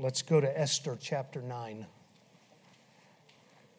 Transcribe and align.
Let's 0.00 0.22
go 0.22 0.40
to 0.40 0.60
Esther 0.60 0.96
chapter 1.00 1.42
9. 1.42 1.84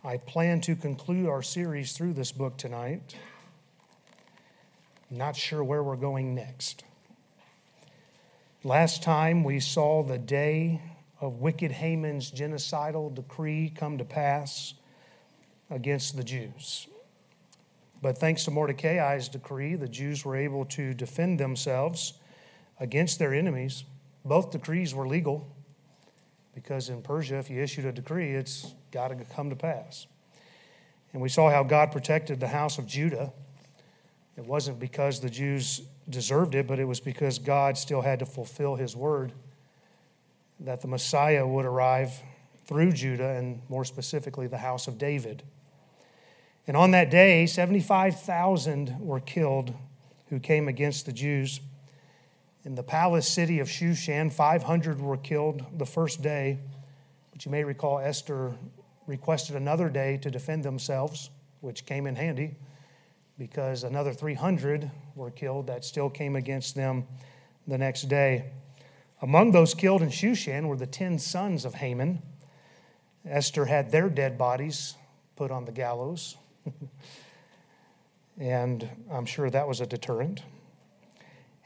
I 0.03 0.17
plan 0.17 0.59
to 0.61 0.75
conclude 0.75 1.29
our 1.29 1.41
series 1.41 1.93
through 1.93 2.11
this 2.11 2.33
book 2.33 2.57
tonight. 2.57 3.15
Not 5.09 5.37
sure 5.37 5.63
where 5.63 5.81
we're 5.81 5.95
going 5.95 6.35
next. 6.35 6.83
Last 8.65 9.01
time 9.01 9.45
we 9.45 9.61
saw 9.61 10.03
the 10.03 10.17
day 10.17 10.81
of 11.21 11.39
wicked 11.39 11.71
Haman's 11.71 12.29
genocidal 12.29 13.15
decree 13.15 13.71
come 13.73 13.97
to 13.97 14.03
pass 14.03 14.73
against 15.69 16.17
the 16.17 16.23
Jews. 16.25 16.87
But 18.01 18.17
thanks 18.17 18.43
to 18.43 18.51
Mordecai's 18.51 19.29
decree, 19.29 19.75
the 19.75 19.87
Jews 19.87 20.25
were 20.25 20.35
able 20.35 20.65
to 20.65 20.93
defend 20.93 21.39
themselves 21.39 22.15
against 22.77 23.19
their 23.19 23.33
enemies. 23.33 23.85
Both 24.25 24.51
decrees 24.51 24.93
were 24.93 25.07
legal 25.07 25.55
because 26.61 26.89
in 26.89 27.01
Persia, 27.01 27.37
if 27.37 27.49
you 27.49 27.61
issued 27.61 27.85
a 27.85 27.91
decree, 27.93 28.31
it's 28.31 28.75
got 28.91 29.07
to 29.07 29.15
come 29.15 29.49
to 29.49 29.55
pass. 29.55 30.07
And 31.13 31.21
we 31.21 31.29
saw 31.29 31.49
how 31.49 31.63
God 31.63 31.93
protected 31.93 32.41
the 32.41 32.49
house 32.49 32.77
of 32.77 32.85
Judah. 32.85 33.31
It 34.35 34.45
wasn't 34.45 34.77
because 34.77 35.21
the 35.21 35.29
Jews 35.29 35.81
deserved 36.09 36.55
it, 36.55 36.67
but 36.67 36.77
it 36.77 36.83
was 36.83 36.99
because 36.99 37.39
God 37.39 37.77
still 37.77 38.01
had 38.01 38.19
to 38.19 38.25
fulfill 38.25 38.75
his 38.75 38.93
word 38.93 39.31
that 40.59 40.81
the 40.81 40.89
Messiah 40.89 41.47
would 41.47 41.63
arrive 41.63 42.11
through 42.65 42.91
Judah 42.91 43.29
and 43.29 43.61
more 43.69 43.85
specifically 43.85 44.45
the 44.45 44.57
house 44.57 44.85
of 44.87 44.97
David. 44.97 45.43
And 46.67 46.75
on 46.75 46.91
that 46.91 47.09
day, 47.09 47.45
75,000 47.45 48.99
were 48.99 49.21
killed 49.21 49.73
who 50.29 50.41
came 50.41 50.67
against 50.67 51.05
the 51.05 51.13
Jews. 51.13 51.61
In 52.65 52.75
the 52.75 52.83
palace 52.83 53.27
city 53.27 53.59
of 53.59 53.69
Shushan, 53.69 54.33
500 54.33 54.99
were 54.99 55.15
killed 55.15 55.63
the 55.77 55.85
first 55.85 56.21
day. 56.21 56.59
But 57.31 57.45
you 57.45 57.51
may 57.51 57.63
recall 57.63 57.99
Esther 57.99 58.53
requested 59.07 59.55
another 59.55 59.89
day 59.89 60.17
to 60.17 60.29
defend 60.29 60.63
themselves, 60.63 61.29
which 61.61 61.85
came 61.85 62.05
in 62.05 62.15
handy 62.15 62.55
because 63.37 63.85
another 63.85 64.11
300 64.11 64.91
were 65.15 65.31
killed 65.31 65.67
that 65.67 65.85
still 65.85 66.09
came 66.09 66.35
against 66.35 66.75
them 66.75 67.07
the 67.65 67.77
next 67.77 68.03
day. 68.09 68.51
Among 69.21 69.51
those 69.51 69.73
killed 69.73 70.01
in 70.01 70.09
Shushan 70.09 70.67
were 70.67 70.75
the 70.75 70.85
10 70.85 71.17
sons 71.19 71.63
of 71.63 71.75
Haman. 71.75 72.21
Esther 73.25 73.65
had 73.65 73.91
their 73.91 74.09
dead 74.09 74.37
bodies 74.37 74.95
put 75.37 75.49
on 75.49 75.63
the 75.63 75.71
gallows. 75.71 76.35
and 78.39 78.89
I'm 79.09 79.25
sure 79.25 79.49
that 79.49 79.67
was 79.67 79.79
a 79.79 79.85
deterrent. 79.85 80.43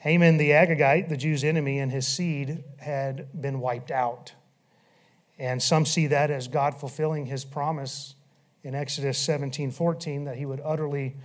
Haman 0.03 0.35
the 0.35 0.49
Agagite, 0.49 1.07
the 1.07 1.15
Jews' 1.15 1.45
enemy, 1.45 1.79
and 1.79 1.89
his 1.89 2.05
seed 2.05 2.61
had 2.77 3.41
been 3.41 3.61
wiped 3.61 3.89
out. 3.89 4.33
And 5.39 5.63
some 5.63 5.85
see 5.85 6.07
that 6.07 6.29
as 6.29 6.49
God 6.49 6.75
fulfilling 6.77 7.25
his 7.25 7.45
promise 7.45 8.15
in 8.65 8.75
Exodus 8.75 9.17
17 9.17 9.71
14 9.71 10.25
that 10.25 10.35
he 10.35 10.45
would 10.45 10.59
utterly 10.61 11.15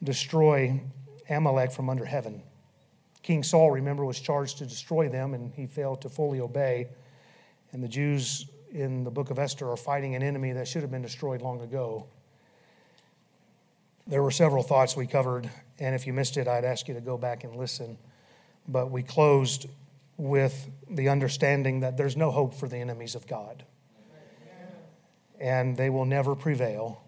destroy 0.00 0.80
Amalek 1.28 1.72
from 1.72 1.90
under 1.90 2.04
heaven. 2.04 2.44
King 3.24 3.42
Saul, 3.42 3.72
remember, 3.72 4.04
was 4.04 4.20
charged 4.20 4.58
to 4.58 4.66
destroy 4.66 5.08
them, 5.08 5.34
and 5.34 5.52
he 5.52 5.66
failed 5.66 6.00
to 6.02 6.08
fully 6.08 6.38
obey. 6.38 6.86
And 7.72 7.82
the 7.82 7.88
Jews 7.88 8.46
in 8.70 9.02
the 9.02 9.10
book 9.10 9.30
of 9.30 9.40
Esther 9.40 9.68
are 9.68 9.76
fighting 9.76 10.14
an 10.14 10.22
enemy 10.22 10.52
that 10.52 10.68
should 10.68 10.82
have 10.82 10.90
been 10.92 11.02
destroyed 11.02 11.42
long 11.42 11.62
ago. 11.62 12.06
There 14.06 14.22
were 14.22 14.30
several 14.30 14.62
thoughts 14.62 14.96
we 14.96 15.06
covered, 15.06 15.48
and 15.78 15.94
if 15.94 16.06
you 16.06 16.12
missed 16.12 16.36
it, 16.36 16.46
I'd 16.46 16.64
ask 16.64 16.88
you 16.88 16.94
to 16.94 17.00
go 17.00 17.16
back 17.16 17.44
and 17.44 17.56
listen. 17.56 17.96
But 18.68 18.90
we 18.90 19.02
closed 19.02 19.66
with 20.16 20.70
the 20.90 21.08
understanding 21.08 21.80
that 21.80 21.96
there's 21.96 22.16
no 22.16 22.30
hope 22.30 22.54
for 22.54 22.68
the 22.68 22.76
enemies 22.76 23.14
of 23.14 23.26
God, 23.26 23.64
and 25.40 25.76
they 25.76 25.90
will 25.90 26.04
never 26.04 26.34
prevail. 26.34 27.02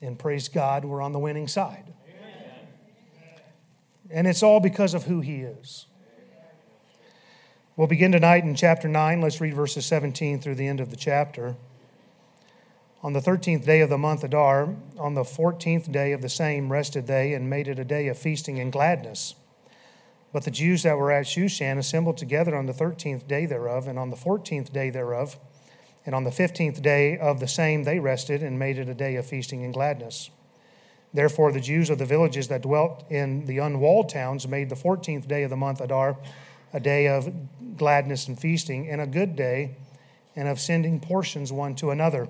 And 0.00 0.18
praise 0.18 0.48
God, 0.48 0.84
we're 0.84 1.02
on 1.02 1.12
the 1.12 1.18
winning 1.18 1.48
side. 1.48 1.92
And 4.10 4.26
it's 4.26 4.42
all 4.42 4.60
because 4.60 4.94
of 4.94 5.04
who 5.04 5.20
He 5.20 5.40
is. 5.40 5.86
We'll 7.76 7.88
begin 7.88 8.12
tonight 8.12 8.44
in 8.44 8.54
chapter 8.54 8.86
9. 8.86 9.20
Let's 9.20 9.40
read 9.40 9.54
verses 9.54 9.84
17 9.86 10.40
through 10.40 10.54
the 10.54 10.68
end 10.68 10.78
of 10.78 10.90
the 10.90 10.96
chapter. 10.96 11.56
On 13.04 13.12
the 13.12 13.20
thirteenth 13.20 13.66
day 13.66 13.82
of 13.82 13.90
the 13.90 13.98
month 13.98 14.24
Adar, 14.24 14.74
on 14.98 15.12
the 15.12 15.26
fourteenth 15.26 15.92
day 15.92 16.12
of 16.12 16.22
the 16.22 16.28
same, 16.30 16.72
rested 16.72 17.06
they 17.06 17.34
and 17.34 17.50
made 17.50 17.68
it 17.68 17.78
a 17.78 17.84
day 17.84 18.08
of 18.08 18.16
feasting 18.16 18.58
and 18.58 18.72
gladness. 18.72 19.34
But 20.32 20.44
the 20.44 20.50
Jews 20.50 20.84
that 20.84 20.96
were 20.96 21.12
at 21.12 21.26
Shushan 21.26 21.76
assembled 21.76 22.16
together 22.16 22.56
on 22.56 22.64
the 22.64 22.72
thirteenth 22.72 23.28
day 23.28 23.44
thereof, 23.44 23.88
and 23.88 23.98
on 23.98 24.08
the 24.08 24.16
fourteenth 24.16 24.72
day 24.72 24.88
thereof, 24.88 25.36
and 26.06 26.14
on 26.14 26.24
the 26.24 26.32
fifteenth 26.32 26.80
day 26.80 27.18
of 27.18 27.40
the 27.40 27.46
same 27.46 27.84
they 27.84 27.98
rested 27.98 28.42
and 28.42 28.58
made 28.58 28.78
it 28.78 28.88
a 28.88 28.94
day 28.94 29.16
of 29.16 29.26
feasting 29.26 29.62
and 29.64 29.74
gladness. 29.74 30.30
Therefore, 31.12 31.52
the 31.52 31.60
Jews 31.60 31.90
of 31.90 31.98
the 31.98 32.06
villages 32.06 32.48
that 32.48 32.62
dwelt 32.62 33.04
in 33.10 33.44
the 33.44 33.58
unwalled 33.58 34.08
towns 34.08 34.48
made 34.48 34.70
the 34.70 34.76
fourteenth 34.76 35.28
day 35.28 35.42
of 35.42 35.50
the 35.50 35.58
month 35.58 35.82
Adar 35.82 36.16
a 36.72 36.80
day 36.80 37.06
of 37.08 37.30
gladness 37.76 38.28
and 38.28 38.40
feasting, 38.40 38.88
and 38.88 39.02
a 39.02 39.06
good 39.06 39.36
day, 39.36 39.76
and 40.34 40.48
of 40.48 40.58
sending 40.58 41.00
portions 41.00 41.52
one 41.52 41.74
to 41.74 41.90
another. 41.90 42.28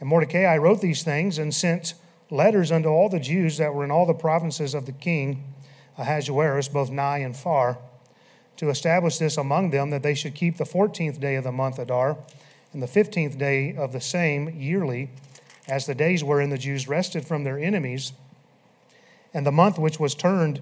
And 0.00 0.08
Mordecai 0.08 0.56
wrote 0.56 0.80
these 0.80 1.02
things 1.02 1.38
and 1.38 1.54
sent 1.54 1.94
letters 2.30 2.70
unto 2.70 2.88
all 2.88 3.08
the 3.08 3.20
Jews 3.20 3.56
that 3.58 3.74
were 3.74 3.84
in 3.84 3.90
all 3.90 4.06
the 4.06 4.14
provinces 4.14 4.74
of 4.74 4.86
the 4.86 4.92
king 4.92 5.44
Ahasuerus, 5.96 6.68
both 6.68 6.90
nigh 6.90 7.18
and 7.18 7.36
far, 7.36 7.78
to 8.56 8.70
establish 8.70 9.18
this 9.18 9.36
among 9.36 9.70
them 9.70 9.90
that 9.90 10.02
they 10.02 10.14
should 10.14 10.34
keep 10.34 10.56
the 10.56 10.64
fourteenth 10.64 11.20
day 11.20 11.34
of 11.34 11.44
the 11.44 11.52
month 11.52 11.78
Adar 11.78 12.16
and 12.72 12.82
the 12.82 12.86
fifteenth 12.86 13.36
day 13.38 13.74
of 13.74 13.92
the 13.92 14.00
same 14.00 14.48
yearly 14.50 15.10
as 15.68 15.86
the 15.86 15.94
days 15.94 16.22
wherein 16.22 16.50
the 16.50 16.58
Jews 16.58 16.88
rested 16.88 17.26
from 17.26 17.44
their 17.44 17.58
enemies, 17.58 18.12
and 19.34 19.44
the 19.44 19.52
month 19.52 19.78
which 19.78 20.00
was 20.00 20.14
turned 20.14 20.60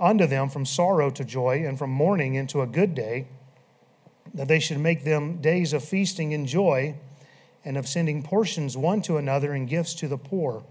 unto 0.00 0.26
them 0.26 0.48
from 0.48 0.64
sorrow 0.64 1.10
to 1.10 1.24
joy, 1.24 1.64
and 1.66 1.78
from 1.78 1.90
mourning 1.90 2.34
into 2.34 2.62
a 2.62 2.66
good 2.66 2.94
day, 2.94 3.26
that 4.34 4.48
they 4.48 4.58
should 4.58 4.78
make 4.78 5.04
them 5.04 5.40
days 5.40 5.72
of 5.72 5.84
feasting 5.84 6.32
and 6.32 6.46
joy, 6.46 6.94
and 7.64 7.76
of 7.76 7.88
sending 7.88 8.22
portions 8.22 8.76
one 8.76 9.02
to 9.02 9.16
another 9.16 9.52
and 9.52 9.68
gifts 9.68 9.94
to 9.94 10.08
the 10.08 10.18
poor. 10.18 10.64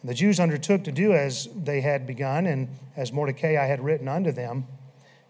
And 0.00 0.10
the 0.10 0.14
Jews 0.14 0.40
undertook 0.40 0.84
to 0.84 0.92
do 0.92 1.12
as 1.12 1.48
they 1.54 1.80
had 1.80 2.06
begun, 2.06 2.46
and 2.46 2.68
as 2.96 3.12
Mordecai 3.12 3.52
had 3.66 3.82
written 3.82 4.08
unto 4.08 4.32
them, 4.32 4.66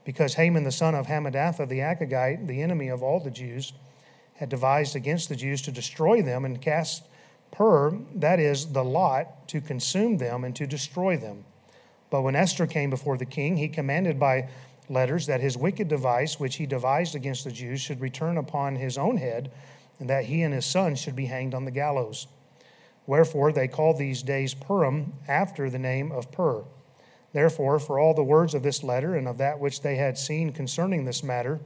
because 0.05 0.35
Haman 0.35 0.65
the 0.65 0.73
son 0.73 0.95
of 0.95 1.07
Hammedatha 1.07 1.67
the 1.67 1.81
Agagite, 1.81 2.47
the 2.47 2.63
enemy 2.63 2.89
of 2.89 3.03
all 3.03 3.21
the 3.21 3.31
Jews, 3.31 3.73
had 4.37 4.49
devised 4.49 4.95
against 4.95 5.29
the 5.29 5.37
Jews 5.37 5.63
to 5.63 5.73
destroy 5.73 6.23
them 6.23 6.45
and 6.45 6.61
cast 6.61 7.03
Pur, 7.51 7.99
that 8.15 8.39
is, 8.39 8.73
the 8.73 8.85
lot, 8.85 9.49
to 9.49 9.61
consume 9.61 10.19
them 10.19 10.45
and 10.45 10.55
to 10.57 10.67
destroy 10.67 11.17
them. 11.17 11.45
But 12.11 12.23
when 12.23 12.37
Esther 12.37 12.67
came 12.67 12.91
before 12.91 13.17
the 13.17 13.25
king, 13.25 13.57
he 13.57 13.69
commanded 13.69 14.19
by 14.19 14.49
letters 14.89 15.27
that 15.27 15.41
his 15.41 15.57
wicked 15.57 15.89
device, 15.89 16.39
which 16.39 16.57
he 16.57 16.67
devised 16.67 17.15
against 17.15 17.45
the 17.45 17.51
Jews, 17.51 17.81
should 17.81 18.01
return 18.01 18.37
upon 18.37 18.77
his 18.77 18.97
own 18.97 19.17
head, 19.17 19.51
and 19.99 20.09
that 20.09 20.27
he 20.27 20.43
and 20.43 20.55
his 20.55 20.67
son 20.67 20.95
should 20.95 21.17
be 21.17 21.27
hanged 21.27 21.55
on 21.55 21.65
the 21.65 21.71
gallows. 21.71 22.27
Wherefore 23.07 23.53
they 23.53 23.69
called 23.69 23.99
these 23.99 24.23
days 24.23 24.55
Purim, 24.55 25.15
after 25.27 25.71
the 25.71 25.79
name 25.79 26.13
of 26.13 26.31
Pur. 26.31 26.65
Therefore, 27.33 27.79
for 27.79 27.99
all 27.99 28.15
the 28.15 28.23
words 28.23 28.55
of 28.55 28.63
this 28.63 28.83
letter 28.83 29.15
and 29.15 29.29
of 29.29 29.39
that 29.39 29.59
which 29.59 29.83
they 29.83 29.97
had 29.97 30.17
seen 30.17 30.53
concerning 30.53 31.05
this 31.05 31.23
matter, 31.23 31.61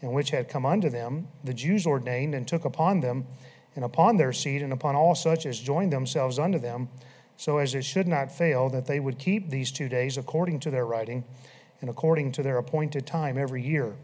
and 0.00 0.12
which 0.12 0.30
had 0.30 0.48
come 0.48 0.66
unto 0.66 0.88
them, 0.88 1.28
the 1.44 1.54
Jews 1.54 1.86
ordained 1.86 2.34
and 2.34 2.46
took 2.46 2.64
upon 2.64 3.00
them 3.00 3.26
and 3.74 3.84
upon 3.84 4.16
their 4.16 4.32
seed, 4.32 4.60
and 4.60 4.72
upon 4.72 4.94
all 4.94 5.14
such 5.14 5.46
as 5.46 5.58
joined 5.58 5.92
themselves 5.92 6.38
unto 6.38 6.58
them, 6.58 6.88
so 7.36 7.58
as 7.58 7.74
it 7.74 7.84
should 7.84 8.06
not 8.06 8.30
fail 8.30 8.68
that 8.68 8.86
they 8.86 9.00
would 9.00 9.18
keep 9.18 9.48
these 9.48 9.72
two 9.72 9.88
days 9.88 10.18
according 10.18 10.60
to 10.60 10.70
their 10.70 10.84
writing, 10.84 11.24
and 11.80 11.88
according 11.88 12.32
to 12.32 12.42
their 12.42 12.58
appointed 12.58 13.06
time 13.06 13.38
every 13.38 13.62
year, 13.62 13.94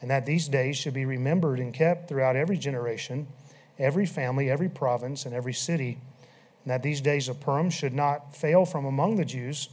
and 0.00 0.10
that 0.10 0.26
these 0.26 0.48
days 0.48 0.76
should 0.76 0.94
be 0.94 1.04
remembered 1.04 1.60
and 1.60 1.74
kept 1.74 2.08
throughout 2.08 2.36
every 2.36 2.56
generation, 2.56 3.26
every 3.78 4.06
family, 4.06 4.50
every 4.50 4.68
province, 4.68 5.26
and 5.26 5.34
every 5.34 5.52
city, 5.52 5.98
and 6.64 6.70
that 6.70 6.82
these 6.82 7.00
days 7.00 7.28
of 7.28 7.40
Purim 7.40 7.70
should 7.70 7.94
not 7.94 8.34
fail 8.34 8.64
from 8.64 8.84
among 8.84 9.16
the 9.16 9.24
Jews, 9.24 9.68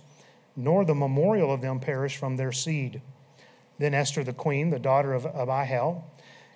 nor 0.55 0.83
the 0.83 0.95
memorial 0.95 1.53
of 1.53 1.61
them 1.61 1.79
perish 1.79 2.17
from 2.17 2.35
their 2.35 2.51
seed. 2.51 3.01
Then 3.77 3.93
Esther 3.93 4.23
the 4.23 4.33
queen, 4.33 4.69
the 4.69 4.79
daughter 4.79 5.13
of 5.13 5.25
Abihail, 5.25 6.03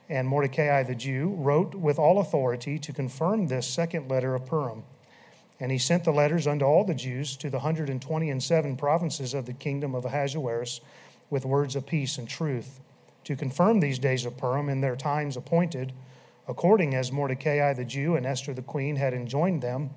and 0.09 0.27
Mordecai 0.27 0.83
the 0.83 0.95
Jew 0.95 1.35
wrote 1.37 1.75
with 1.75 1.99
all 1.99 2.19
authority 2.19 2.79
to 2.79 2.91
confirm 2.91 3.47
this 3.47 3.67
second 3.67 4.09
letter 4.09 4.35
of 4.35 4.45
Purim. 4.45 4.83
And 5.59 5.71
he 5.71 5.77
sent 5.77 6.03
the 6.03 6.11
letters 6.11 6.47
unto 6.47 6.65
all 6.65 6.83
the 6.83 6.95
Jews 6.95 7.37
to 7.37 7.49
the 7.49 7.59
hundred 7.59 7.89
and 7.89 8.01
twenty 8.01 8.29
and 8.29 8.41
seven 8.41 8.75
provinces 8.75 9.33
of 9.33 9.45
the 9.45 9.53
kingdom 9.53 9.93
of 9.93 10.05
Ahasuerus 10.05 10.81
with 11.29 11.45
words 11.45 11.75
of 11.75 11.85
peace 11.85 12.17
and 12.17 12.27
truth, 12.27 12.79
to 13.23 13.35
confirm 13.35 13.79
these 13.79 13.99
days 13.99 14.25
of 14.25 14.37
Purim 14.37 14.69
in 14.69 14.81
their 14.81 14.95
times 14.95 15.37
appointed, 15.37 15.93
according 16.47 16.95
as 16.95 17.11
Mordecai 17.11 17.73
the 17.73 17.85
Jew 17.85 18.15
and 18.15 18.25
Esther 18.25 18.53
the 18.53 18.61
queen 18.61 18.95
had 18.95 19.13
enjoined 19.13 19.61
them, 19.61 19.91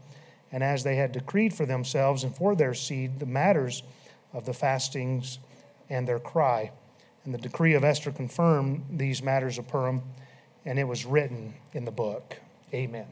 and 0.52 0.62
as 0.62 0.84
they 0.84 0.96
had 0.96 1.12
decreed 1.12 1.52
for 1.52 1.66
themselves 1.66 2.22
and 2.22 2.36
for 2.36 2.54
their 2.54 2.74
seed 2.74 3.18
the 3.18 3.26
matters 3.26 3.82
of 4.32 4.44
the 4.44 4.52
fastings 4.52 5.38
and 5.88 6.06
their 6.06 6.18
cry 6.18 6.70
And 7.24 7.32
the 7.32 7.38
decree 7.38 7.72
of 7.72 7.84
Esther 7.84 8.12
confirmed 8.12 8.84
these 8.90 9.22
matters 9.22 9.58
of 9.58 9.66
Purim, 9.66 10.02
and 10.66 10.78
it 10.78 10.84
was 10.84 11.06
written 11.06 11.54
in 11.72 11.86
the 11.86 11.90
book. 11.90 12.36
Amen. 12.72 13.06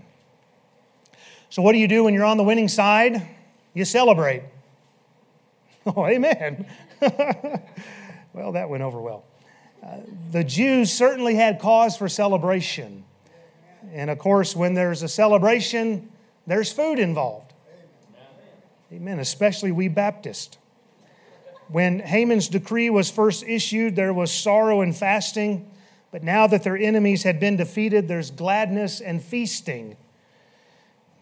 So, 1.49 1.63
what 1.63 1.73
do 1.73 1.79
you 1.79 1.89
do 1.89 2.05
when 2.05 2.13
you're 2.13 2.25
on 2.25 2.37
the 2.37 2.45
winning 2.45 2.69
side? 2.69 3.27
You 3.75 3.85
celebrate. 3.85 4.43
Oh, 5.85 6.07
amen. 6.07 6.69
well, 8.33 8.53
that 8.53 8.69
went 8.69 8.85
over 8.85 9.01
well. 9.01 9.25
The 10.31 10.45
Jews 10.45 10.93
certainly 10.93 11.35
had 11.35 11.59
cause 11.59 11.97
for 11.97 12.09
celebration. 12.09 13.05
And 13.93 14.11
of 14.11 14.19
course, 14.19 14.57
when 14.57 14.75
there's 14.75 15.03
a 15.03 15.09
celebration, 15.09 16.11
there's 16.47 16.73
food 16.73 16.99
involved. 16.99 17.53
Amen. 18.93 19.19
Especially 19.19 19.73
we 19.73 19.89
Baptists. 19.89 20.59
When 21.69 22.01
Haman's 22.01 22.49
decree 22.49 22.91
was 22.91 23.11
first 23.11 23.45
issued, 23.45 23.97
there 23.97 24.13
was 24.13 24.31
sorrow 24.31 24.83
and 24.83 24.95
fasting. 24.95 25.71
But 26.11 26.23
now 26.23 26.47
that 26.47 26.63
their 26.63 26.77
enemies 26.77 27.23
had 27.23 27.41
been 27.41 27.57
defeated, 27.57 28.07
there's 28.07 28.31
gladness 28.31 29.01
and 29.01 29.23
feasting. 29.23 29.97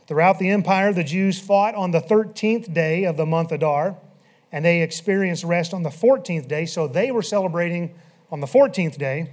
Throughout 0.09 0.41
the 0.41 0.51
empire, 0.51 0.93
the 0.93 1.05
Jews 1.05 1.39
fought 1.39 1.77
on 1.77 1.93
the 1.93 2.01
13th 2.01 2.75
day 2.75 3.05
of 3.05 3.17
the 3.17 3.25
month 3.25 3.53
Adar, 3.53 3.97
and 4.51 4.65
they 4.65 4.83
experienced 4.83 5.45
rest 5.45 5.73
on 5.73 5.85
the 5.85 5.91
14th 5.91 6.49
day, 6.49 6.67
so 6.67 6.89
they 6.89 7.13
were 7.13 7.23
celebrating 7.23 7.95
on 8.31 8.41
the 8.41 8.47
14th 8.47 8.99
day. 8.99 9.33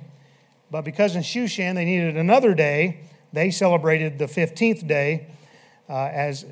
But 0.70 0.84
because 0.84 1.16
in 1.16 1.22
Shushan 1.22 1.76
they 1.76 1.86
needed 1.86 2.18
another 2.18 2.54
day, 2.54 3.02
they 3.34 3.52
celebrated 3.52 4.20
the 4.20 4.26
15th 4.26 4.88
day 4.88 5.28
uh, 5.90 6.10
as, 6.12 6.46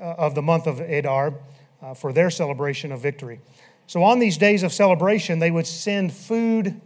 uh, 0.00 0.04
of 0.04 0.34
the 0.34 0.42
month 0.42 0.66
of 0.66 0.80
Adar 0.80 1.34
uh, 1.82 1.94
for 1.94 2.12
their 2.12 2.30
celebration 2.30 2.92
of 2.92 3.00
victory. 3.00 3.40
So 3.86 4.02
on 4.02 4.18
these 4.18 4.36
days 4.36 4.62
of 4.62 4.72
celebration, 4.72 5.38
they 5.38 5.50
would 5.50 5.66
send 5.66 6.12
food 6.12 6.80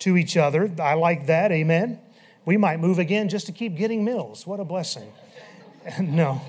to 0.00 0.16
each 0.16 0.36
other. 0.36 0.70
I 0.80 0.94
like 0.94 1.26
that, 1.26 1.52
amen. 1.52 2.00
We 2.44 2.56
might 2.56 2.80
move 2.80 2.98
again 2.98 3.28
just 3.28 3.46
to 3.46 3.52
keep 3.52 3.76
getting 3.76 4.04
meals. 4.04 4.46
What 4.46 4.60
a 4.60 4.64
blessing. 4.64 5.12
no. 6.00 6.40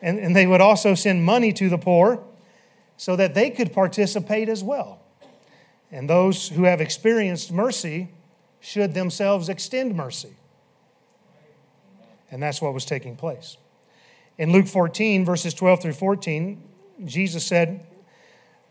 And, 0.00 0.18
and 0.18 0.34
they 0.34 0.46
would 0.46 0.60
also 0.60 0.94
send 0.94 1.24
money 1.24 1.52
to 1.52 1.68
the 1.68 1.78
poor 1.78 2.22
so 2.96 3.16
that 3.16 3.34
they 3.34 3.50
could 3.50 3.72
participate 3.72 4.48
as 4.48 4.62
well. 4.64 5.01
And 5.92 6.08
those 6.08 6.48
who 6.48 6.64
have 6.64 6.80
experienced 6.80 7.52
mercy 7.52 8.08
should 8.60 8.94
themselves 8.94 9.48
extend 9.48 9.94
mercy. 9.94 10.34
And 12.30 12.42
that's 12.42 12.62
what 12.62 12.72
was 12.72 12.86
taking 12.86 13.14
place. 13.14 13.58
In 14.38 14.52
Luke 14.52 14.66
14, 14.66 15.24
verses 15.24 15.52
12 15.52 15.82
through 15.82 15.92
14, 15.92 16.62
Jesus 17.04 17.44
said, 17.44 17.86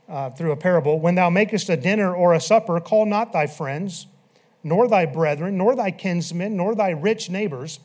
uh, 0.10 0.30
through 0.32 0.52
a 0.52 0.58
parable 0.58 1.00
When 1.00 1.16
thou 1.16 1.30
makest 1.30 1.70
a 1.70 1.78
dinner 1.78 2.14
or 2.14 2.34
a 2.34 2.42
supper, 2.42 2.80
call 2.80 3.06
not 3.06 3.32
thy 3.32 3.48
friends, 3.48 4.08
nor 4.64 4.88
thy 4.88 5.06
brethren, 5.06 5.58
nor 5.58 5.76
thy 5.76 5.92
kinsmen, 5.92 6.58
nor 6.58 6.76
thy 6.76 6.90
rich 6.90 7.30
neighbors, 7.30 7.80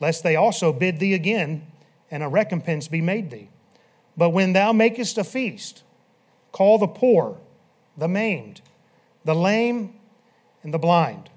lest 0.00 0.22
they 0.22 0.36
also 0.36 0.72
bid 0.72 1.00
thee 1.00 1.14
again, 1.14 1.66
and 2.10 2.22
a 2.22 2.28
recompense 2.28 2.88
be 2.88 3.00
made 3.00 3.30
thee. 3.30 3.48
But 4.16 4.30
when 4.30 4.52
thou 4.52 4.72
makest 4.72 5.18
a 5.18 5.24
feast, 5.24 5.82
call 6.52 6.78
the 6.78 6.86
poor, 6.86 7.38
the 7.96 8.08
maimed, 8.08 8.60
the 9.24 9.34
lame, 9.34 9.94
and 10.62 10.72
the 10.72 10.78
blind, 10.78 11.30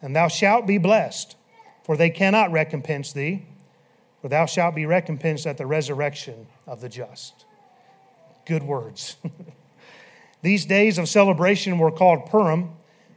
and 0.00 0.14
thou 0.14 0.28
shalt 0.28 0.66
be 0.66 0.78
blessed, 0.78 1.36
for 1.84 1.96
they 1.96 2.10
cannot 2.10 2.52
recompense 2.52 3.12
thee, 3.12 3.46
for 4.20 4.28
thou 4.28 4.46
shalt 4.46 4.74
be 4.74 4.86
recompensed 4.86 5.46
at 5.46 5.58
the 5.58 5.66
resurrection 5.66 6.46
of 6.66 6.80
the 6.80 6.88
just. 6.88 7.44
Good 8.44 8.62
words. 8.62 9.16
These 10.42 10.66
days 10.66 10.98
of 10.98 11.08
celebration 11.08 11.78
were 11.78 11.90
called 11.90 12.26
Purim, 12.26 12.70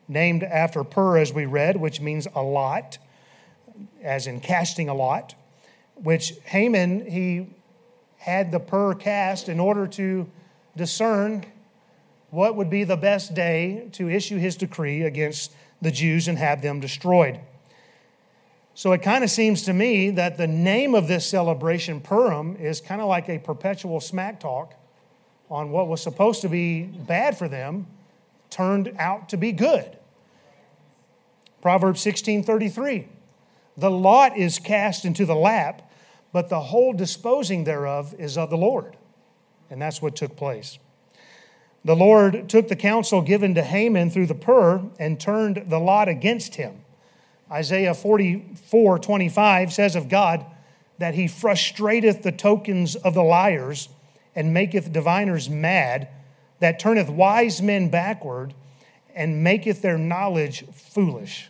named 0.07 0.43
after 0.43 0.83
Pur, 0.83 1.17
as 1.17 1.31
we 1.31 1.45
read, 1.45 1.77
which 1.77 2.01
means 2.01 2.27
a 2.33 2.41
lot, 2.41 2.97
as 4.01 4.27
in 4.27 4.39
casting 4.39 4.89
a 4.89 4.93
lot, 4.93 5.35
which 5.95 6.33
Haman, 6.45 7.09
he 7.09 7.47
had 8.17 8.51
the 8.51 8.59
Pur 8.59 8.95
cast 8.95 9.47
in 9.47 9.59
order 9.59 9.87
to 9.87 10.29
discern 10.75 11.45
what 12.31 12.55
would 12.55 12.69
be 12.69 12.83
the 12.83 12.97
best 12.97 13.33
day 13.33 13.87
to 13.93 14.09
issue 14.09 14.37
his 14.37 14.55
decree 14.55 15.03
against 15.03 15.51
the 15.81 15.91
Jews 15.91 16.27
and 16.27 16.37
have 16.37 16.61
them 16.61 16.79
destroyed. 16.79 17.39
So 18.73 18.91
it 18.93 19.01
kind 19.01 19.23
of 19.23 19.29
seems 19.29 19.63
to 19.63 19.73
me 19.73 20.11
that 20.11 20.37
the 20.37 20.47
name 20.47 20.95
of 20.95 21.07
this 21.07 21.25
celebration, 21.25 21.99
Purim, 21.99 22.55
is 22.55 22.79
kind 22.79 23.01
of 23.01 23.07
like 23.07 23.27
a 23.27 23.39
perpetual 23.39 23.99
smack 23.99 24.39
talk 24.39 24.73
on 25.49 25.71
what 25.71 25.87
was 25.87 26.01
supposed 26.01 26.41
to 26.41 26.49
be 26.49 26.83
bad 26.83 27.37
for 27.37 27.47
them 27.47 27.87
turned 28.49 28.95
out 28.97 29.29
to 29.29 29.37
be 29.37 29.51
good. 29.51 29.97
Proverbs 31.61 32.01
16:33 32.01 33.07
The 33.75 33.91
lot 33.91 34.37
is 34.37 34.59
cast 34.59 35.03
into 35.03 35.25
the 35.25 35.35
lap, 35.35 35.91
but 36.31 36.49
the 36.49 36.61
whole 36.61 36.93
disposing 36.93 37.63
thereof 37.63 38.13
is 38.17 38.37
of 38.37 38.49
the 38.49 38.57
Lord. 38.57 38.95
And 39.69 39.81
that's 39.81 40.01
what 40.01 40.15
took 40.15 40.35
place. 40.35 40.79
The 41.85 41.95
Lord 41.95 42.49
took 42.49 42.67
the 42.67 42.75
counsel 42.75 43.21
given 43.21 43.55
to 43.55 43.63
Haman 43.63 44.09
through 44.11 44.27
the 44.27 44.35
Pur 44.35 44.83
and 44.99 45.19
turned 45.19 45.65
the 45.67 45.79
lot 45.79 46.09
against 46.09 46.55
him. 46.55 46.81
Isaiah 47.51 47.93
44 47.93 48.99
25 48.99 49.73
says 49.73 49.95
of 49.95 50.09
God 50.09 50.45
that 50.97 51.15
he 51.15 51.27
frustrateth 51.27 52.21
the 52.21 52.31
tokens 52.31 52.95
of 52.95 53.13
the 53.13 53.23
liars 53.23 53.89
and 54.35 54.53
maketh 54.53 54.91
diviners 54.91 55.49
mad, 55.49 56.09
that 56.59 56.79
turneth 56.79 57.09
wise 57.09 57.61
men 57.61 57.89
backward, 57.89 58.53
and 59.15 59.43
maketh 59.43 59.81
their 59.81 59.97
knowledge 59.97 60.65
foolish. 60.73 61.49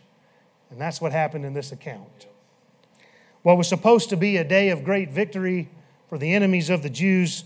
And 0.70 0.80
that's 0.80 1.02
what 1.02 1.12
happened 1.12 1.46
in 1.46 1.54
this 1.54 1.72
account. 1.72 2.28
What 3.42 3.58
was 3.58 3.68
supposed 3.68 4.10
to 4.10 4.18
be 4.18 4.38
a 4.38 4.44
day 4.44 4.70
of 4.70 4.84
great 4.84 5.10
victory 5.10 5.70
for 6.08 6.18
the 6.18 6.34
enemies 6.34 6.70
of 6.70 6.84
the 6.84 6.90
Jews 6.90 7.44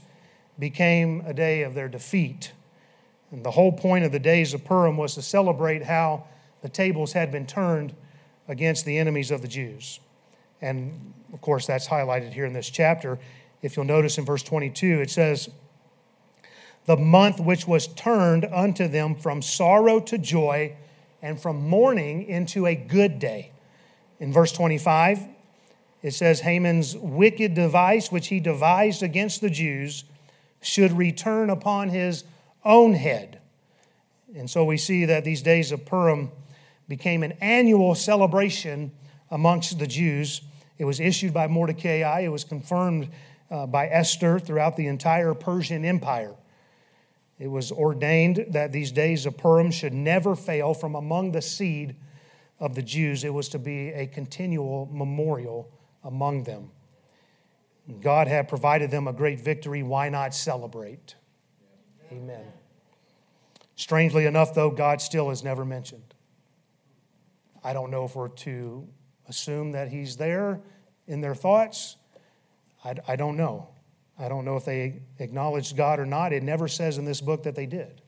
became 0.59 1.23
a 1.25 1.33
day 1.33 1.63
of 1.63 1.73
their 1.73 1.87
defeat. 1.87 2.51
And 3.33 3.43
the 3.43 3.49
whole 3.49 3.71
point 3.71 4.05
of 4.05 4.11
the 4.11 4.19
days 4.19 4.53
of 4.53 4.63
Purim 4.63 4.95
was 4.95 5.15
to 5.15 5.23
celebrate 5.23 5.83
how 5.83 6.25
the 6.61 6.69
tables 6.69 7.13
had 7.13 7.31
been 7.31 7.47
turned 7.47 7.95
against 8.47 8.85
the 8.85 8.99
enemies 8.99 9.31
of 9.31 9.41
the 9.41 9.47
Jews. 9.47 9.99
And 10.61 11.13
of 11.33 11.41
course, 11.41 11.65
that's 11.65 11.87
highlighted 11.87 12.31
here 12.31 12.45
in 12.45 12.53
this 12.53 12.69
chapter. 12.69 13.17
If 13.63 13.75
you'll 13.75 13.87
notice 13.87 14.19
in 14.19 14.25
verse 14.25 14.43
22, 14.43 15.01
it 15.01 15.09
says, 15.09 15.49
The 16.85 16.95
month 16.95 17.39
which 17.39 17.67
was 17.67 17.87
turned 17.87 18.45
unto 18.45 18.87
them 18.87 19.15
from 19.15 19.41
sorrow 19.41 19.99
to 20.01 20.19
joy 20.19 20.75
and 21.19 21.41
from 21.41 21.67
mourning 21.67 22.27
into 22.27 22.67
a 22.67 22.75
good 22.75 23.17
day. 23.17 23.51
In 24.19 24.31
verse 24.31 24.51
25, 24.51 25.27
it 26.03 26.11
says, 26.11 26.41
Haman's 26.41 26.95
wicked 26.95 27.55
device, 27.55 28.11
which 28.11 28.27
he 28.27 28.39
devised 28.39 29.01
against 29.01 29.41
the 29.41 29.49
Jews, 29.49 30.03
should 30.61 30.91
return 30.91 31.49
upon 31.49 31.89
his 31.89 32.25
own 32.65 32.93
head. 32.93 33.39
And 34.35 34.49
so 34.49 34.65
we 34.65 34.77
see 34.77 35.05
that 35.05 35.23
these 35.23 35.41
days 35.41 35.71
of 35.71 35.85
Purim 35.85 36.31
became 36.87 37.23
an 37.23 37.33
annual 37.41 37.95
celebration 37.95 38.91
amongst 39.29 39.79
the 39.79 39.87
Jews. 39.87 40.41
It 40.77 40.85
was 40.85 40.99
issued 40.99 41.33
by 41.33 41.47
Mordecai, 41.47 42.21
it 42.21 42.29
was 42.29 42.43
confirmed 42.43 43.09
uh, 43.51 43.67
by 43.67 43.87
Esther 43.87 44.39
throughout 44.39 44.75
the 44.75 44.87
entire 44.87 45.33
Persian 45.33 45.85
Empire. 45.85 46.35
It 47.39 47.47
was 47.47 47.71
ordained 47.71 48.45
that 48.49 48.71
these 48.71 48.91
days 48.91 49.25
of 49.25 49.37
Purim 49.37 49.71
should 49.71 49.93
never 49.93 50.35
fail 50.35 50.73
from 50.73 50.95
among 50.95 51.31
the 51.31 51.41
seed 51.41 51.95
of 52.59 52.75
the 52.75 52.81
Jews. 52.81 53.23
It 53.23 53.33
was 53.33 53.49
to 53.49 53.59
be 53.59 53.89
a 53.89 54.07
continual 54.07 54.87
memorial 54.91 55.69
among 56.03 56.43
them. 56.43 56.71
God 58.01 58.27
had 58.27 58.47
provided 58.47 58.91
them 58.91 59.07
a 59.07 59.13
great 59.13 59.41
victory. 59.41 59.83
Why 59.83 60.09
not 60.09 60.33
celebrate? 60.33 61.15
Amen. 62.13 62.45
Strangely 63.75 64.27
enough, 64.27 64.53
though, 64.53 64.69
God 64.69 65.01
still 65.01 65.31
is 65.31 65.43
never 65.43 65.65
mentioned. 65.65 66.13
I 67.63 67.73
don't 67.73 67.89
know 67.89 68.05
if 68.05 68.15
we're 68.15 68.27
to 68.27 68.87
assume 69.27 69.71
that 69.71 69.87
He's 69.87 70.15
there 70.15 70.61
in 71.07 71.21
their 71.21 71.33
thoughts. 71.33 71.95
I, 72.85 72.95
I 73.07 73.15
don't 73.15 73.35
know. 73.35 73.69
I 74.19 74.29
don't 74.29 74.45
know 74.45 74.57
if 74.57 74.65
they 74.65 75.01
acknowledged 75.17 75.75
God 75.75 75.99
or 75.99 76.05
not. 76.05 76.33
It 76.33 76.43
never 76.43 76.67
says 76.67 76.99
in 76.99 77.05
this 77.05 77.19
book 77.19 77.43
that 77.43 77.55
they 77.55 77.65
did. 77.65 78.01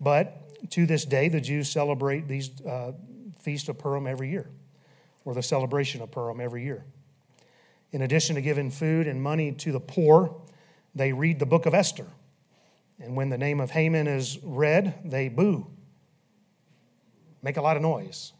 But 0.00 0.70
to 0.70 0.84
this 0.84 1.06
day, 1.06 1.28
the 1.28 1.40
Jews 1.40 1.70
celebrate 1.70 2.28
these 2.28 2.60
uh, 2.60 2.92
Feast 3.40 3.70
of 3.70 3.78
Purim 3.78 4.06
every 4.06 4.28
year, 4.28 4.50
or 5.24 5.32
the 5.32 5.42
celebration 5.42 6.02
of 6.02 6.10
Purim 6.10 6.40
every 6.40 6.62
year. 6.62 6.84
In 7.90 8.02
addition 8.02 8.34
to 8.34 8.42
giving 8.42 8.70
food 8.70 9.06
and 9.06 9.22
money 9.22 9.52
to 9.52 9.72
the 9.72 9.80
poor, 9.80 10.42
they 10.94 11.14
read 11.14 11.38
the 11.38 11.46
book 11.46 11.64
of 11.64 11.72
Esther. 11.72 12.06
And 13.00 13.16
when 13.16 13.28
the 13.28 13.38
name 13.38 13.60
of 13.60 13.70
Haman 13.70 14.06
is 14.06 14.38
read, 14.42 14.94
they 15.04 15.28
boo, 15.28 15.66
make 17.42 17.56
a 17.56 17.62
lot 17.62 17.76
of 17.76 17.82
noise. 17.82 18.32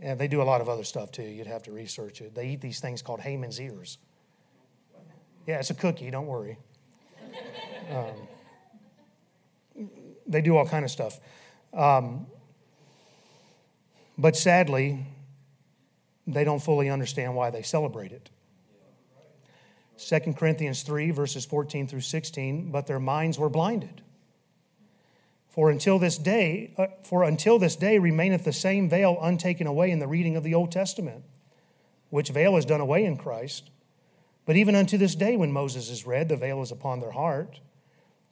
And 0.00 0.18
they 0.18 0.28
do 0.28 0.42
a 0.42 0.44
lot 0.44 0.60
of 0.60 0.68
other 0.68 0.84
stuff 0.84 1.10
too. 1.10 1.22
You'd 1.22 1.46
have 1.46 1.62
to 1.64 1.72
research 1.72 2.20
it. 2.20 2.34
They 2.34 2.48
eat 2.48 2.60
these 2.60 2.80
things 2.80 3.02
called 3.02 3.20
Haman's 3.20 3.60
ears. 3.60 3.98
Yeah, 5.46 5.58
it's 5.58 5.70
a 5.70 5.74
cookie, 5.74 6.10
don't 6.10 6.26
worry. 6.26 6.58
Um, 7.90 9.88
they 10.26 10.40
do 10.42 10.56
all 10.56 10.66
kind 10.66 10.84
of 10.84 10.90
stuff. 10.90 11.20
Um, 11.72 12.26
but 14.18 14.36
sadly, 14.36 15.06
they 16.26 16.42
don't 16.42 16.60
fully 16.60 16.90
understand 16.90 17.34
why 17.36 17.50
they 17.50 17.62
celebrate 17.62 18.12
it. 18.12 18.30
2 19.98 20.34
Corinthians 20.34 20.82
3, 20.82 21.10
verses 21.10 21.44
14 21.44 21.86
through 21.86 22.00
16, 22.00 22.70
but 22.70 22.86
their 22.86 23.00
minds 23.00 23.38
were 23.38 23.48
blinded. 23.48 24.02
For 25.48 25.70
until 25.70 25.98
this 25.98 26.18
day, 26.18 26.74
uh, 26.76 26.88
for 27.02 27.24
until 27.24 27.58
this 27.58 27.76
day 27.76 27.98
remaineth 27.98 28.44
the 28.44 28.52
same 28.52 28.90
veil 28.90 29.18
untaken 29.22 29.66
away 29.66 29.90
in 29.90 30.00
the 30.00 30.06
reading 30.06 30.36
of 30.36 30.44
the 30.44 30.54
Old 30.54 30.70
Testament, 30.70 31.24
which 32.10 32.28
veil 32.28 32.56
is 32.56 32.66
done 32.66 32.82
away 32.82 33.04
in 33.04 33.16
Christ. 33.16 33.70
But 34.44 34.56
even 34.56 34.74
unto 34.74 34.98
this 34.98 35.14
day, 35.14 35.34
when 35.36 35.50
Moses 35.50 35.88
is 35.88 36.06
read, 36.06 36.28
the 36.28 36.36
veil 36.36 36.60
is 36.60 36.70
upon 36.70 37.00
their 37.00 37.12
heart. 37.12 37.60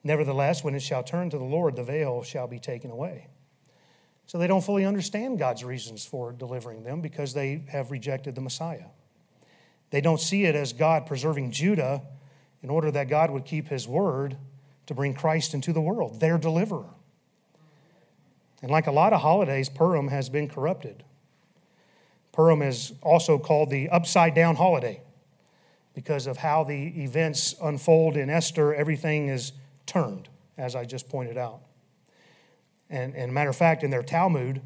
Nevertheless, 0.05 0.63
when 0.63 0.75
it 0.75 0.83
shall 0.83 1.03
turn 1.03 1.31
to 1.31 1.39
the 1.39 1.45
Lord, 1.45 1.77
the 1.77 1.83
veil 1.83 2.23
shall 2.23 2.47
be 2.47 2.59
taken 2.59 2.91
away. 2.91 3.29
So 4.27 4.39
they 4.39 4.47
don't 4.47 4.65
fully 4.65 4.85
understand 4.85 5.39
God's 5.39 5.65
reasons 5.65 6.05
for 6.05 6.31
delivering 6.31 6.83
them 6.83 7.01
because 7.01 7.33
they 7.33 7.65
have 7.69 7.91
rejected 7.91 8.35
the 8.35 8.41
Messiah. 8.41 8.87
They 9.95 10.01
don't 10.01 10.19
see 10.19 10.45
it 10.45 10.57
as 10.57 10.73
God 10.73 11.07
preserving 11.07 11.53
Judah 11.53 12.03
in 12.65 12.69
order 12.69 12.91
that 12.91 13.09
God 13.09 13.31
would 13.31 13.45
keep 13.45 13.69
his 13.69 13.87
word 13.87 14.37
to 14.87 14.95
bring 14.95 15.15
Christ 15.15 15.55
into 15.55 15.73
the 15.73 15.81
world, 15.81 16.19
their 16.19 16.37
deliverer. 16.37 16.91
And 18.61 18.73
like 18.73 18.89
a 18.89 18.91
lot 18.91 19.13
of 19.13 19.21
holidays, 19.21 19.69
Purim 19.69 20.09
has 20.09 20.29
been 20.29 20.49
corrupted. 20.49 21.05
Purim 22.33 22.61
is 22.61 22.93
also 23.03 23.39
called 23.39 23.71
the 23.71 23.89
upside 23.89 24.35
down 24.35 24.57
holiday 24.57 25.01
because 25.95 26.27
of 26.27 26.39
how 26.39 26.65
the 26.65 26.89
events 27.01 27.55
unfold 27.63 28.17
in 28.17 28.29
Esther. 28.29 28.75
Everything 28.75 29.29
is 29.29 29.53
turned, 29.87 30.29
as 30.59 30.75
I 30.75 30.87
just 30.87 31.09
pointed 31.09 31.39
out. 31.39 31.61
And, 32.91 33.15
and 33.15 33.33
matter 33.33 33.51
of 33.51 33.57
fact, 33.57 33.85
in 33.85 33.91
their 33.91 34.03
Talmud, 34.03 34.61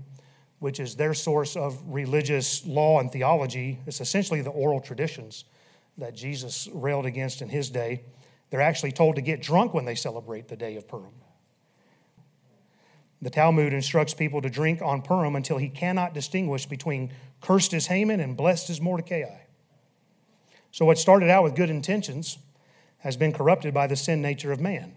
which 0.59 0.81
is 0.81 0.97
their 0.97 1.15
source 1.15 1.57
of 1.57 1.81
religious 1.87 2.67
law 2.67 3.00
and 3.00 3.12
theology, 3.12 3.79
it's 3.87 4.00
essentially 4.00 4.43
the 4.43 4.50
oral 4.50 4.81
traditions 4.81 5.45
that 5.99 6.15
Jesus 6.15 6.69
railed 6.73 7.07
against 7.07 7.43
in 7.43 7.49
his 7.49 7.71
day. 7.71 8.03
They're 8.50 8.61
actually 8.61 8.93
told 8.93 9.17
to 9.17 9.23
get 9.23 9.43
drunk 9.43 9.75
when 9.75 9.85
they 9.85 9.95
celebrate 9.95 10.49
the 10.49 10.57
day 10.57 10.77
of 10.77 10.88
Purim. 10.88 11.12
The 13.21 13.31
Talmud 13.31 13.73
instructs 13.73 14.15
people 14.15 14.41
to 14.43 14.50
drink 14.50 14.81
on 14.81 15.03
Purim 15.03 15.35
until 15.35 15.59
he 15.59 15.69
cannot 15.69 16.15
distinguish 16.15 16.67
between 16.67 17.12
cursed 17.41 17.75
is 17.75 17.87
Haman 17.87 18.21
and 18.21 18.37
blessed 18.37 18.71
is 18.71 18.81
Mordecai. 18.81 19.38
So, 20.71 20.85
what 20.85 20.99
started 20.99 21.29
out 21.29 21.43
with 21.43 21.57
good 21.57 21.71
intentions 21.71 22.38
has 22.99 23.17
been 23.17 23.33
corrupted 23.33 23.75
by 23.75 23.87
the 23.87 23.97
sin 23.97 24.23
nature 24.23 24.53
of 24.53 24.61
man. 24.61 24.95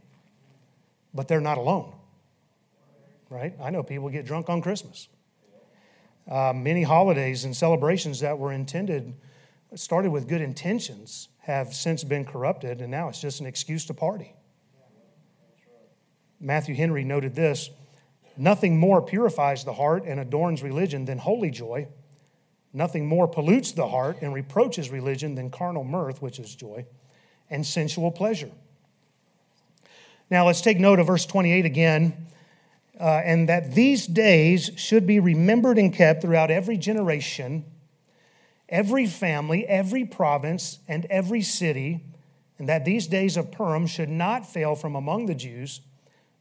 But 1.13 1.27
they're 1.27 1.41
not 1.41 1.57
alone, 1.57 1.93
right? 3.29 3.53
I 3.61 3.69
know 3.69 3.83
people 3.83 4.09
get 4.09 4.25
drunk 4.25 4.49
on 4.49 4.61
Christmas. 4.61 5.07
Uh, 6.29 6.53
many 6.55 6.83
holidays 6.83 7.45
and 7.45 7.55
celebrations 7.55 8.19
that 8.19 8.37
were 8.37 8.51
intended, 8.51 9.13
started 9.75 10.11
with 10.11 10.27
good 10.27 10.41
intentions, 10.41 11.29
have 11.39 11.73
since 11.73 12.03
been 12.03 12.23
corrupted, 12.23 12.81
and 12.81 12.91
now 12.91 13.09
it's 13.09 13.19
just 13.19 13.39
an 13.39 13.45
excuse 13.47 13.85
to 13.85 13.93
party. 13.93 14.33
Matthew 16.39 16.75
Henry 16.75 17.03
noted 17.03 17.35
this 17.35 17.69
Nothing 18.37 18.77
more 18.79 19.01
purifies 19.01 19.63
the 19.63 19.73
heart 19.73 20.05
and 20.05 20.19
adorns 20.19 20.63
religion 20.63 21.05
than 21.05 21.17
holy 21.17 21.51
joy. 21.51 21.87
Nothing 22.73 23.05
more 23.05 23.27
pollutes 23.27 23.73
the 23.73 23.87
heart 23.87 24.17
and 24.21 24.33
reproaches 24.33 24.89
religion 24.89 25.35
than 25.35 25.49
carnal 25.49 25.83
mirth, 25.83 26.21
which 26.21 26.39
is 26.39 26.55
joy, 26.55 26.85
and 27.49 27.65
sensual 27.65 28.11
pleasure. 28.11 28.51
Now 30.29 30.47
let's 30.47 30.61
take 30.61 30.79
note 30.79 30.99
of 30.99 31.07
verse 31.07 31.25
28 31.25 31.65
again, 31.65 32.27
uh, 32.99 33.21
and 33.23 33.49
that 33.49 33.73
these 33.73 34.05
days 34.05 34.71
should 34.75 35.07
be 35.07 35.19
remembered 35.19 35.77
and 35.77 35.93
kept 35.93 36.21
throughout 36.21 36.51
every 36.51 36.77
generation, 36.77 37.65
every 38.69 39.07
family, 39.07 39.65
every 39.67 40.05
province, 40.05 40.79
and 40.87 41.05
every 41.05 41.41
city, 41.41 42.03
and 42.57 42.69
that 42.69 42.85
these 42.85 43.07
days 43.07 43.37
of 43.37 43.51
Purim 43.51 43.87
should 43.87 44.09
not 44.09 44.45
fail 44.45 44.75
from 44.75 44.95
among 44.95 45.25
the 45.25 45.35
Jews 45.35 45.81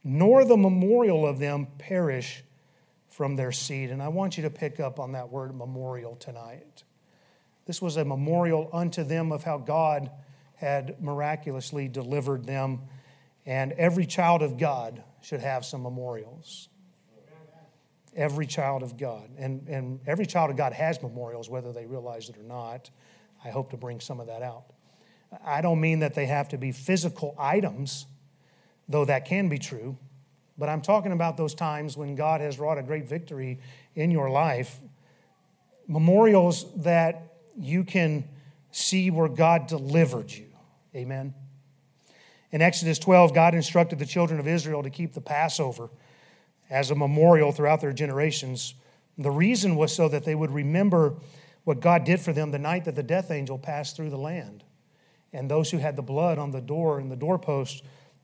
nor 0.03 0.43
the 0.45 0.57
memorial 0.57 1.27
of 1.27 1.39
them 1.39 1.67
perish 1.77 2.43
from 3.09 3.35
their 3.35 3.51
seed. 3.51 3.91
And 3.91 4.01
I 4.01 4.07
want 4.07 4.37
you 4.37 4.43
to 4.43 4.49
pick 4.49 4.79
up 4.79 4.99
on 4.99 5.11
that 5.11 5.29
word 5.29 5.55
memorial 5.55 6.15
tonight. 6.15 6.83
This 7.65 7.81
was 7.81 7.97
a 7.97 8.05
memorial 8.05 8.69
unto 8.73 9.03
them 9.03 9.31
of 9.31 9.43
how 9.43 9.57
God 9.57 10.09
had 10.55 11.01
miraculously 11.01 11.87
delivered 11.87 12.45
them. 12.45 12.81
And 13.45 13.73
every 13.73 14.05
child 14.05 14.41
of 14.41 14.57
God 14.57 15.03
should 15.21 15.39
have 15.39 15.65
some 15.65 15.83
memorials. 15.83 16.69
Every 18.15 18.45
child 18.45 18.83
of 18.83 18.97
God. 18.97 19.29
And, 19.37 19.67
and 19.69 19.99
every 20.05 20.25
child 20.25 20.51
of 20.51 20.57
God 20.57 20.73
has 20.73 21.01
memorials, 21.01 21.49
whether 21.49 21.71
they 21.71 21.85
realize 21.85 22.27
it 22.29 22.37
or 22.37 22.43
not. 22.43 22.89
I 23.43 23.49
hope 23.49 23.71
to 23.71 23.77
bring 23.77 23.99
some 23.99 24.19
of 24.19 24.27
that 24.27 24.41
out. 24.41 24.65
I 25.45 25.61
don't 25.61 25.79
mean 25.79 25.99
that 25.99 26.13
they 26.13 26.25
have 26.25 26.49
to 26.49 26.57
be 26.57 26.73
physical 26.73 27.35
items 27.39 28.05
though 28.91 29.05
that 29.05 29.25
can 29.25 29.49
be 29.49 29.57
true. 29.57 29.97
But 30.57 30.69
I'm 30.69 30.81
talking 30.81 31.11
about 31.11 31.37
those 31.37 31.55
times 31.55 31.97
when 31.97 32.15
God 32.15 32.41
has 32.41 32.59
wrought 32.59 32.77
a 32.77 32.83
great 32.83 33.07
victory 33.07 33.59
in 33.95 34.11
your 34.11 34.29
life. 34.29 34.79
Memorials 35.87 36.65
that 36.83 37.33
you 37.57 37.83
can 37.83 38.25
see 38.71 39.09
where 39.09 39.27
God 39.27 39.67
delivered 39.67 40.31
you. 40.31 40.47
Amen. 40.95 41.33
In 42.51 42.61
Exodus 42.61 42.99
12, 42.99 43.33
God 43.33 43.55
instructed 43.55 43.99
the 43.99 44.05
children 44.05 44.39
of 44.39 44.47
Israel 44.47 44.83
to 44.83 44.89
keep 44.89 45.13
the 45.13 45.21
Passover 45.21 45.89
as 46.69 46.91
a 46.91 46.95
memorial 46.95 47.51
throughout 47.51 47.81
their 47.81 47.93
generations. 47.93 48.73
The 49.17 49.31
reason 49.31 49.75
was 49.75 49.93
so 49.93 50.09
that 50.09 50.25
they 50.25 50.35
would 50.35 50.51
remember 50.51 51.15
what 51.63 51.79
God 51.79 52.03
did 52.03 52.19
for 52.19 52.33
them 52.33 52.51
the 52.51 52.59
night 52.59 52.85
that 52.85 52.95
the 52.95 53.03
death 53.03 53.31
angel 53.31 53.57
passed 53.57 53.95
through 53.95 54.09
the 54.09 54.17
land. 54.17 54.63
And 55.33 55.49
those 55.49 55.71
who 55.71 55.77
had 55.77 55.95
the 55.95 56.01
blood 56.01 56.37
on 56.37 56.51
the 56.51 56.61
door 56.61 56.99
and 56.99 57.09
the 57.09 57.15
doorpost 57.15 57.83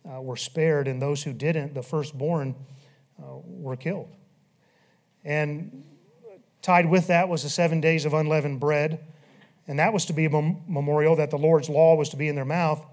uh, 0.09 0.21
were 0.21 0.35
spared, 0.35 0.87
and 0.87 1.01
those 1.01 1.23
who 1.23 1.33
didn't, 1.33 1.73
the 1.73 1.83
firstborn, 1.83 2.55
uh, 3.21 3.37
were 3.45 3.75
killed. 3.75 4.13
And 5.23 5.83
tied 6.61 6.89
with 6.89 7.07
that 7.07 7.29
was 7.29 7.43
the 7.43 7.49
seven 7.49 7.81
days 7.81 8.05
of 8.05 8.13
unleavened 8.13 8.59
bread, 8.59 9.05
and 9.67 9.79
that 9.79 9.93
was 9.93 10.05
to 10.05 10.13
be 10.13 10.25
a 10.25 10.29
mem- 10.29 10.61
memorial 10.67 11.15
that 11.17 11.29
the 11.29 11.37
Lord's 11.37 11.69
law 11.69 11.95
was 11.95 12.09
to 12.09 12.17
be 12.17 12.27
in 12.27 12.35
their 12.35 12.45
mouth, 12.45 12.85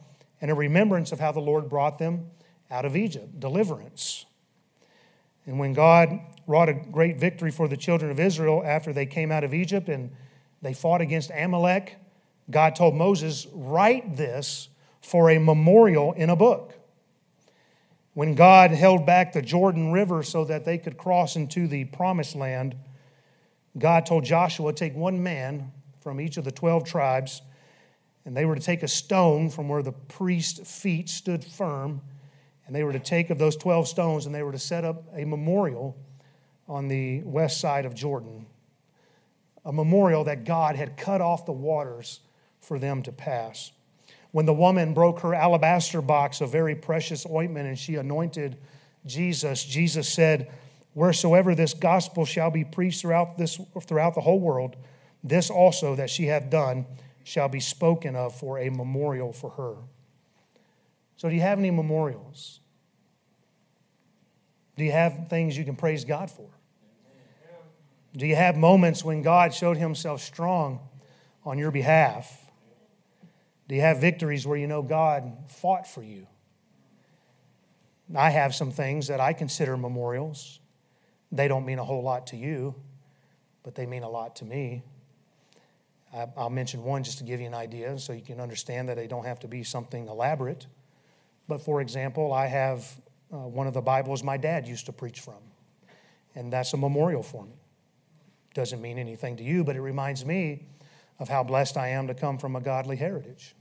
and 0.44 0.50
a 0.50 0.54
remembrance 0.54 1.10
of 1.10 1.18
how 1.18 1.32
the 1.32 1.40
Lord 1.40 1.70
brought 1.70 1.98
them 1.98 2.26
out 2.70 2.84
of 2.84 2.98
Egypt, 2.98 3.40
deliverance. 3.40 4.26
And 5.46 5.58
when 5.58 5.72
God 5.72 6.20
wrought 6.46 6.68
a 6.68 6.74
great 6.74 7.18
victory 7.18 7.50
for 7.50 7.66
the 7.66 7.78
children 7.78 8.10
of 8.10 8.20
Israel 8.20 8.62
after 8.62 8.92
they 8.92 9.06
came 9.06 9.32
out 9.32 9.42
of 9.42 9.54
Egypt 9.54 9.88
and 9.88 10.10
they 10.60 10.74
fought 10.74 11.00
against 11.00 11.30
Amalek, 11.34 11.96
God 12.50 12.76
told 12.76 12.94
Moses, 12.94 13.46
Write 13.54 14.18
this 14.18 14.68
for 15.00 15.30
a 15.30 15.38
memorial 15.38 16.12
in 16.12 16.28
a 16.28 16.36
book. 16.36 16.74
When 18.12 18.34
God 18.34 18.70
held 18.70 19.06
back 19.06 19.32
the 19.32 19.40
Jordan 19.40 19.92
River 19.92 20.22
so 20.22 20.44
that 20.44 20.66
they 20.66 20.76
could 20.76 20.98
cross 20.98 21.36
into 21.36 21.66
the 21.66 21.86
promised 21.86 22.36
land, 22.36 22.76
God 23.78 24.04
told 24.04 24.24
Joshua 24.24 24.74
take 24.74 24.94
one 24.94 25.22
man 25.22 25.72
from 26.00 26.20
each 26.20 26.36
of 26.36 26.44
the 26.44 26.52
12 26.52 26.84
tribes, 26.84 27.40
and 28.24 28.36
they 28.36 28.44
were 28.44 28.54
to 28.54 28.60
take 28.60 28.82
a 28.82 28.88
stone 28.88 29.50
from 29.50 29.68
where 29.68 29.82
the 29.82 29.92
priest's 29.92 30.80
feet 30.80 31.08
stood 31.08 31.44
firm, 31.44 32.00
and 32.66 32.74
they 32.74 32.82
were 32.82 32.92
to 32.92 32.98
take 32.98 33.30
of 33.30 33.38
those 33.38 33.56
12 33.56 33.86
stones 33.88 34.26
and 34.26 34.34
they 34.34 34.42
were 34.42 34.52
to 34.52 34.58
set 34.58 34.84
up 34.84 35.04
a 35.14 35.24
memorial 35.24 35.96
on 36.66 36.88
the 36.88 37.22
west 37.22 37.60
side 37.60 37.84
of 37.84 37.94
Jordan. 37.94 38.46
A 39.66 39.72
memorial 39.72 40.24
that 40.24 40.44
God 40.44 40.76
had 40.76 40.96
cut 40.96 41.20
off 41.20 41.44
the 41.44 41.52
waters 41.52 42.20
for 42.60 42.78
them 42.78 43.02
to 43.02 43.12
pass. 43.12 43.72
When 44.30 44.46
the 44.46 44.54
woman 44.54 44.94
broke 44.94 45.20
her 45.20 45.34
alabaster 45.34 46.00
box 46.00 46.40
of 46.40 46.50
very 46.50 46.74
precious 46.74 47.26
ointment 47.26 47.68
and 47.68 47.78
she 47.78 47.96
anointed 47.96 48.56
Jesus, 49.06 49.62
Jesus 49.64 50.08
said, 50.08 50.50
Wheresoever 50.94 51.54
this 51.54 51.74
gospel 51.74 52.24
shall 52.24 52.50
be 52.50 52.64
preached 52.64 53.02
throughout, 53.02 53.36
this, 53.36 53.60
throughout 53.82 54.14
the 54.14 54.20
whole 54.20 54.40
world, 54.40 54.76
this 55.22 55.50
also 55.50 55.96
that 55.96 56.08
she 56.08 56.26
hath 56.26 56.48
done 56.50 56.86
shall 57.24 57.48
be 57.48 57.58
spoken 57.58 58.14
of 58.14 58.34
for 58.34 58.58
a 58.58 58.70
memorial 58.70 59.32
for 59.32 59.50
her. 59.50 59.74
So, 61.16 61.28
do 61.28 61.34
you 61.34 61.40
have 61.40 61.58
any 61.58 61.70
memorials? 61.70 62.60
Do 64.76 64.84
you 64.84 64.92
have 64.92 65.28
things 65.28 65.56
you 65.56 65.64
can 65.64 65.76
praise 65.76 66.04
God 66.04 66.30
for? 66.30 66.48
Do 68.16 68.26
you 68.26 68.36
have 68.36 68.56
moments 68.56 69.04
when 69.04 69.22
God 69.22 69.52
showed 69.52 69.76
himself 69.76 70.20
strong 70.20 70.80
on 71.44 71.58
your 71.58 71.70
behalf? 71.70 72.40
Do 73.66 73.74
you 73.74 73.80
have 73.80 74.00
victories 74.00 74.46
where 74.46 74.56
you 74.56 74.66
know 74.66 74.82
God 74.82 75.32
fought 75.48 75.86
for 75.86 76.02
you? 76.02 76.26
I 78.14 78.30
have 78.30 78.54
some 78.54 78.70
things 78.70 79.08
that 79.08 79.20
I 79.20 79.32
consider 79.32 79.76
memorials. 79.76 80.60
They 81.32 81.48
don't 81.48 81.64
mean 81.64 81.78
a 81.78 81.84
whole 81.84 82.02
lot 82.02 82.28
to 82.28 82.36
you, 82.36 82.74
but 83.62 83.74
they 83.74 83.86
mean 83.86 84.02
a 84.02 84.08
lot 84.08 84.36
to 84.36 84.44
me. 84.44 84.82
I'll 86.36 86.50
mention 86.50 86.84
one 86.84 87.02
just 87.02 87.18
to 87.18 87.24
give 87.24 87.40
you 87.40 87.46
an 87.46 87.54
idea 87.54 87.98
so 87.98 88.12
you 88.12 88.22
can 88.22 88.40
understand 88.40 88.88
that 88.88 88.96
they 88.96 89.08
don't 89.08 89.24
have 89.24 89.40
to 89.40 89.48
be 89.48 89.64
something 89.64 90.06
elaborate. 90.06 90.66
But 91.48 91.60
for 91.60 91.80
example, 91.80 92.32
I 92.32 92.46
have 92.46 92.86
uh, 93.32 93.38
one 93.38 93.66
of 93.66 93.74
the 93.74 93.80
Bibles 93.80 94.22
my 94.22 94.36
dad 94.36 94.68
used 94.68 94.86
to 94.86 94.92
preach 94.92 95.20
from. 95.20 95.42
And 96.34 96.52
that's 96.52 96.72
a 96.72 96.76
memorial 96.76 97.22
for 97.22 97.44
me. 97.44 97.56
Doesn't 98.54 98.80
mean 98.80 98.98
anything 98.98 99.36
to 99.36 99.42
you, 99.42 99.64
but 99.64 99.74
it 99.74 99.80
reminds 99.80 100.24
me 100.24 100.68
of 101.18 101.28
how 101.28 101.42
blessed 101.42 101.76
I 101.76 101.88
am 101.88 102.06
to 102.06 102.14
come 102.14 102.38
from 102.38 102.54
a 102.56 102.60
godly 102.60 102.96
heritage. 102.96 103.54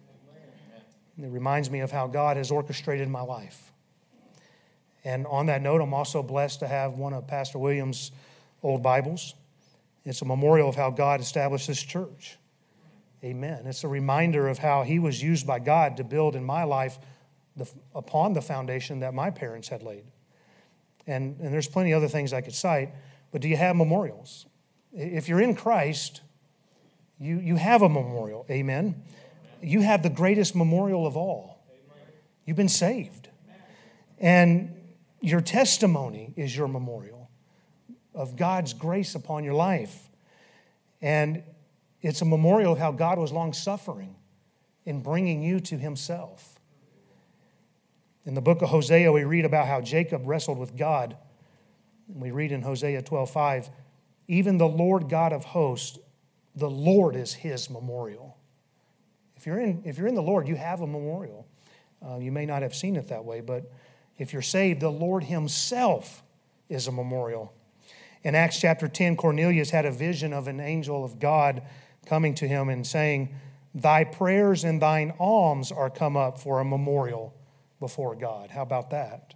It 1.17 1.29
reminds 1.29 1.69
me 1.69 1.81
of 1.81 1.91
how 1.91 2.07
God 2.07 2.37
has 2.37 2.51
orchestrated 2.51 3.07
my 3.07 3.21
life. 3.21 3.71
And 5.03 5.27
on 5.27 5.47
that 5.47 5.61
note, 5.61 5.81
I'm 5.81 5.93
also 5.93 6.23
blessed 6.23 6.59
to 6.61 6.67
have 6.67 6.93
one 6.93 7.13
of 7.13 7.27
Pastor 7.27 7.59
Williams' 7.59 8.11
old 8.61 8.81
Bibles. 8.81 9.35
It's 10.05 10.21
a 10.21 10.25
memorial 10.25 10.69
of 10.69 10.75
how 10.75 10.89
God 10.89 11.19
established 11.19 11.67
this 11.67 11.81
church. 11.81 12.37
Amen. 13.23 13.65
It's 13.65 13.83
a 13.85 13.87
reminder 13.87 14.49
of 14.49 14.57
how 14.57 14.83
he 14.83 14.99
was 14.99 15.23
used 15.23 15.47
by 15.47 15.59
God 15.59 15.97
to 15.97 16.03
build 16.03 16.35
in 16.35 16.43
my 16.43 16.65
life 16.65 16.99
the, 17.55 17.69
upon 17.95 18.33
the 18.33 18.41
foundation 18.41 18.99
that 18.99 19.13
my 19.13 19.29
parents 19.29 19.69
had 19.69 19.81
laid. 19.81 20.03
And, 21.07 21.39
and 21.39 21.53
there's 21.53 21.67
plenty 21.67 21.93
of 21.93 21.97
other 21.97 22.09
things 22.09 22.33
I 22.33 22.41
could 22.41 22.53
cite, 22.53 22.89
but 23.31 23.41
do 23.41 23.47
you 23.47 23.55
have 23.55 23.75
memorials? 23.75 24.45
If 24.91 25.29
you're 25.29 25.41
in 25.41 25.55
Christ, 25.55 26.21
you, 27.19 27.39
you 27.39 27.55
have 27.55 27.81
a 27.81 27.89
memorial. 27.89 28.45
Amen. 28.49 29.01
You 29.61 29.81
have 29.81 30.03
the 30.03 30.09
greatest 30.09 30.55
memorial 30.55 31.07
of 31.07 31.15
all. 31.15 31.65
You've 32.45 32.57
been 32.57 32.67
saved. 32.69 33.29
And 34.19 34.75
your 35.21 35.39
testimony 35.39 36.33
is 36.35 36.55
your 36.55 36.67
memorial 36.67 37.29
of 38.13 38.35
God's 38.35 38.73
grace 38.73 39.15
upon 39.15 39.43
your 39.45 39.53
life. 39.53 40.09
And 41.01 41.43
it's 42.03 42.21
a 42.21 42.25
memorial 42.25 42.73
of 42.73 42.79
how 42.79 42.91
God 42.91 43.17
was 43.17 43.31
long 43.31 43.53
suffering 43.53 44.15
in 44.85 45.01
bringing 45.01 45.41
you 45.41 45.59
to 45.61 45.77
Himself. 45.77 46.59
In 48.25 48.35
the 48.35 48.41
book 48.41 48.61
of 48.61 48.69
Hosea, 48.69 49.11
we 49.11 49.23
read 49.23 49.45
about 49.45 49.67
how 49.67 49.81
Jacob 49.81 50.27
wrestled 50.27 50.57
with 50.57 50.77
God. 50.77 51.17
And 52.07 52.21
we 52.21 52.31
read 52.31 52.51
in 52.51 52.61
Hosea 52.61 53.01
12 53.01 53.29
5, 53.31 53.69
even 54.27 54.57
the 54.57 54.67
Lord 54.67 55.09
God 55.09 55.33
of 55.33 55.45
hosts, 55.45 55.97
the 56.55 56.69
Lord 56.69 57.15
is 57.15 57.33
his 57.33 57.69
memorial. 57.69 58.37
If 59.35 59.45
you're 59.45 59.59
in, 59.59 59.81
if 59.85 59.97
you're 59.97 60.07
in 60.07 60.15
the 60.15 60.21
Lord, 60.21 60.47
you 60.47 60.55
have 60.55 60.81
a 60.81 60.87
memorial. 60.87 61.47
Uh, 62.05 62.17
you 62.17 62.31
may 62.31 62.45
not 62.45 62.61
have 62.61 62.75
seen 62.75 62.95
it 62.95 63.07
that 63.09 63.23
way, 63.25 63.41
but 63.41 63.71
if 64.17 64.33
you're 64.33 64.41
saved, 64.41 64.81
the 64.81 64.89
Lord 64.89 65.23
himself 65.23 66.21
is 66.69 66.87
a 66.87 66.91
memorial. 66.91 67.53
In 68.23 68.35
Acts 68.35 68.59
chapter 68.59 68.87
10, 68.87 69.17
Cornelius 69.17 69.69
had 69.69 69.85
a 69.85 69.91
vision 69.91 70.31
of 70.31 70.47
an 70.47 70.59
angel 70.59 71.03
of 71.03 71.19
God 71.19 71.61
coming 72.05 72.35
to 72.35 72.47
him 72.47 72.69
and 72.69 72.85
saying, 72.85 73.29
Thy 73.75 74.03
prayers 74.03 74.63
and 74.63 74.81
thine 74.81 75.13
alms 75.19 75.71
are 75.71 75.89
come 75.89 76.15
up 76.15 76.39
for 76.39 76.59
a 76.59 76.65
memorial 76.65 77.33
before 77.79 78.15
God. 78.15 78.51
How 78.51 78.61
about 78.61 78.91
that? 78.91 79.33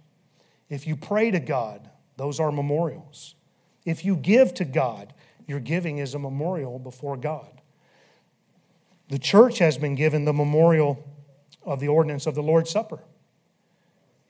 If 0.68 0.86
you 0.86 0.96
pray 0.96 1.30
to 1.30 1.40
God, 1.40 1.90
those 2.16 2.38
are 2.38 2.52
memorials. 2.52 3.34
If 3.84 4.04
you 4.04 4.16
give 4.16 4.54
to 4.54 4.64
God, 4.64 5.14
your 5.46 5.60
giving 5.60 5.98
is 5.98 6.14
a 6.14 6.18
memorial 6.18 6.78
before 6.78 7.16
God. 7.16 7.62
The 9.08 9.18
church 9.18 9.58
has 9.58 9.78
been 9.78 9.94
given 9.94 10.24
the 10.24 10.32
memorial 10.32 11.02
of 11.62 11.80
the 11.80 11.88
ordinance 11.88 12.26
of 12.26 12.34
the 12.34 12.42
Lord's 12.42 12.70
Supper. 12.70 13.00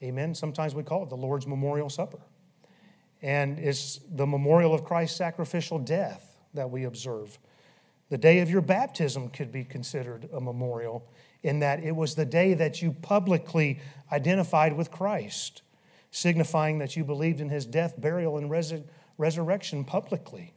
Amen. 0.02 0.34
Sometimes 0.34 0.74
we 0.74 0.84
call 0.84 1.02
it 1.02 1.08
the 1.08 1.16
Lord's 1.16 1.46
Memorial 1.46 1.90
Supper. 1.90 2.20
And 3.20 3.58
it's 3.58 3.98
the 4.10 4.26
memorial 4.26 4.72
of 4.72 4.84
Christ's 4.84 5.16
sacrificial 5.16 5.80
death 5.80 6.36
that 6.54 6.70
we 6.70 6.84
observe. 6.84 7.38
The 8.10 8.18
day 8.18 8.40
of 8.40 8.50
your 8.50 8.62
baptism 8.62 9.28
could 9.28 9.52
be 9.52 9.64
considered 9.64 10.28
a 10.32 10.40
memorial 10.40 11.06
in 11.42 11.60
that 11.60 11.82
it 11.82 11.94
was 11.94 12.14
the 12.14 12.24
day 12.24 12.54
that 12.54 12.80
you 12.82 12.92
publicly 12.92 13.80
identified 14.10 14.72
with 14.76 14.90
Christ, 14.90 15.62
signifying 16.10 16.78
that 16.78 16.96
you 16.96 17.04
believed 17.04 17.40
in 17.40 17.50
his 17.50 17.66
death, 17.66 18.00
burial, 18.00 18.38
and 18.38 18.50
res- 18.50 18.74
resurrection 19.18 19.84
publicly. 19.84 20.54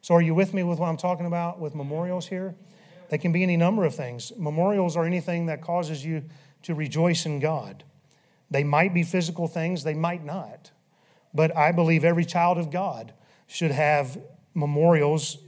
So, 0.00 0.14
are 0.14 0.22
you 0.22 0.34
with 0.34 0.54
me 0.54 0.62
with 0.62 0.78
what 0.78 0.88
I'm 0.88 0.96
talking 0.96 1.26
about 1.26 1.60
with 1.60 1.74
memorials 1.74 2.26
here? 2.26 2.54
They 3.10 3.18
can 3.18 3.30
be 3.30 3.42
any 3.42 3.56
number 3.56 3.84
of 3.84 3.94
things. 3.94 4.32
Memorials 4.36 4.96
are 4.96 5.04
anything 5.04 5.46
that 5.46 5.60
causes 5.60 6.04
you 6.04 6.24
to 6.62 6.74
rejoice 6.74 7.26
in 7.26 7.38
God. 7.38 7.84
They 8.50 8.64
might 8.64 8.94
be 8.94 9.02
physical 9.02 9.46
things, 9.46 9.84
they 9.84 9.94
might 9.94 10.24
not. 10.24 10.70
But 11.34 11.56
I 11.56 11.72
believe 11.72 12.04
every 12.04 12.24
child 12.24 12.58
of 12.58 12.70
God 12.70 13.12
should 13.46 13.70
have 13.70 14.18
memorials 14.54 15.38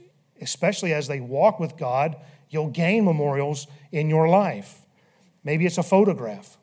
especially 0.44 0.94
as 0.94 1.08
they 1.08 1.18
walk 1.18 1.58
with 1.58 1.76
God, 1.76 2.16
you'll 2.50 2.70
gain 2.70 3.04
memorials 3.04 3.66
in 3.90 4.08
your 4.08 4.28
life. 4.28 4.80
Maybe 5.42 5.66
it's 5.66 5.78
a 5.78 5.82
photograph. 5.82 6.56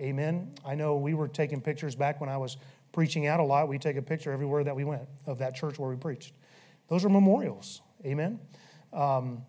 Amen. 0.00 0.54
I 0.64 0.74
know 0.74 0.96
we 0.96 1.12
were 1.12 1.28
taking 1.28 1.60
pictures 1.60 1.94
back 1.94 2.20
when 2.20 2.30
I 2.30 2.38
was 2.38 2.56
preaching 2.92 3.26
out 3.26 3.40
a 3.40 3.42
lot. 3.42 3.68
We 3.68 3.78
take 3.78 3.96
a 3.96 4.02
picture 4.02 4.32
everywhere 4.32 4.64
that 4.64 4.74
we 4.74 4.84
went 4.84 5.02
of 5.26 5.38
that 5.38 5.54
church 5.54 5.78
where 5.78 5.90
we 5.90 5.96
preached. 5.96 6.32
Those 6.88 7.04
are 7.04 7.10
memorials. 7.10 7.82
Amen. 8.06 8.40
Um, 8.92 9.42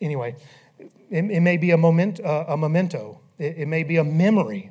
anyway, 0.00 0.36
it, 0.78 1.24
it, 1.24 1.40
may 1.40 1.56
be 1.56 1.70
a, 1.70 1.78
moment, 1.78 2.20
uh, 2.20 2.46
a 2.48 2.56
memento, 2.56 3.20
it, 3.38 3.58
it 3.58 3.68
may 3.68 3.84
be 3.84 3.98
a 3.98 4.04
memory. 4.04 4.70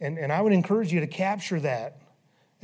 And, 0.00 0.18
and 0.18 0.32
I 0.32 0.42
would 0.42 0.52
encourage 0.52 0.92
you 0.92 1.00
to 1.00 1.06
capture 1.06 1.60
that 1.60 2.02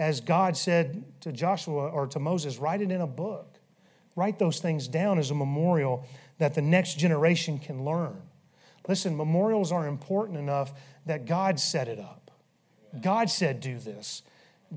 as 0.00 0.22
God 0.22 0.56
said 0.56 1.04
to 1.20 1.30
Joshua 1.30 1.88
or 1.88 2.06
to 2.06 2.18
Moses, 2.18 2.58
write 2.58 2.80
it 2.80 2.90
in 2.90 3.02
a 3.02 3.06
book. 3.06 3.59
Write 4.20 4.38
those 4.38 4.60
things 4.60 4.86
down 4.86 5.18
as 5.18 5.30
a 5.30 5.34
memorial 5.34 6.04
that 6.36 6.52
the 6.52 6.60
next 6.60 6.98
generation 6.98 7.58
can 7.58 7.86
learn. 7.86 8.20
Listen, 8.86 9.16
memorials 9.16 9.72
are 9.72 9.86
important 9.86 10.36
enough 10.38 10.74
that 11.06 11.24
God 11.24 11.58
set 11.58 11.88
it 11.88 11.98
up. 11.98 12.30
God 13.00 13.30
said, 13.30 13.60
do 13.60 13.78
this. 13.78 14.20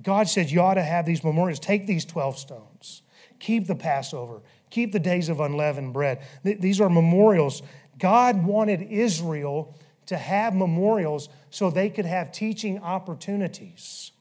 God 0.01 0.29
said, 0.29 0.49
you 0.49 0.62
ought 0.62 0.75
to 0.75 0.82
have 0.82 1.06
these 1.06 1.25
memorials. 1.25 1.60
Take 1.60 1.88
these 1.88 2.06
12 2.06 2.38
stones, 2.38 3.01
keep 3.38 3.67
the 3.67 3.75
Passover, 3.75 4.39
keep 4.69 4.93
the 4.93 4.99
days 4.99 5.27
of 5.27 5.41
unleavened 5.41 5.91
bread. 5.91 6.23
These 6.45 6.79
are 6.79 6.89
memorials. 6.89 7.62
God 7.99 8.45
wanted 8.45 8.82
Israel 8.82 9.75
to 10.06 10.15
have 10.15 10.56
memorials 10.56 11.27
so 11.49 11.69
they 11.69 11.89
could 11.89 12.06
have 12.06 12.32
teaching 12.32 12.79
opportunities. 12.79 14.13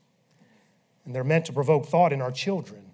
And 1.04 1.14
they're 1.14 1.22
meant 1.22 1.44
to 1.44 1.52
provoke 1.52 1.86
thought 1.86 2.12
in 2.12 2.20
our 2.20 2.32
children. 2.32 2.91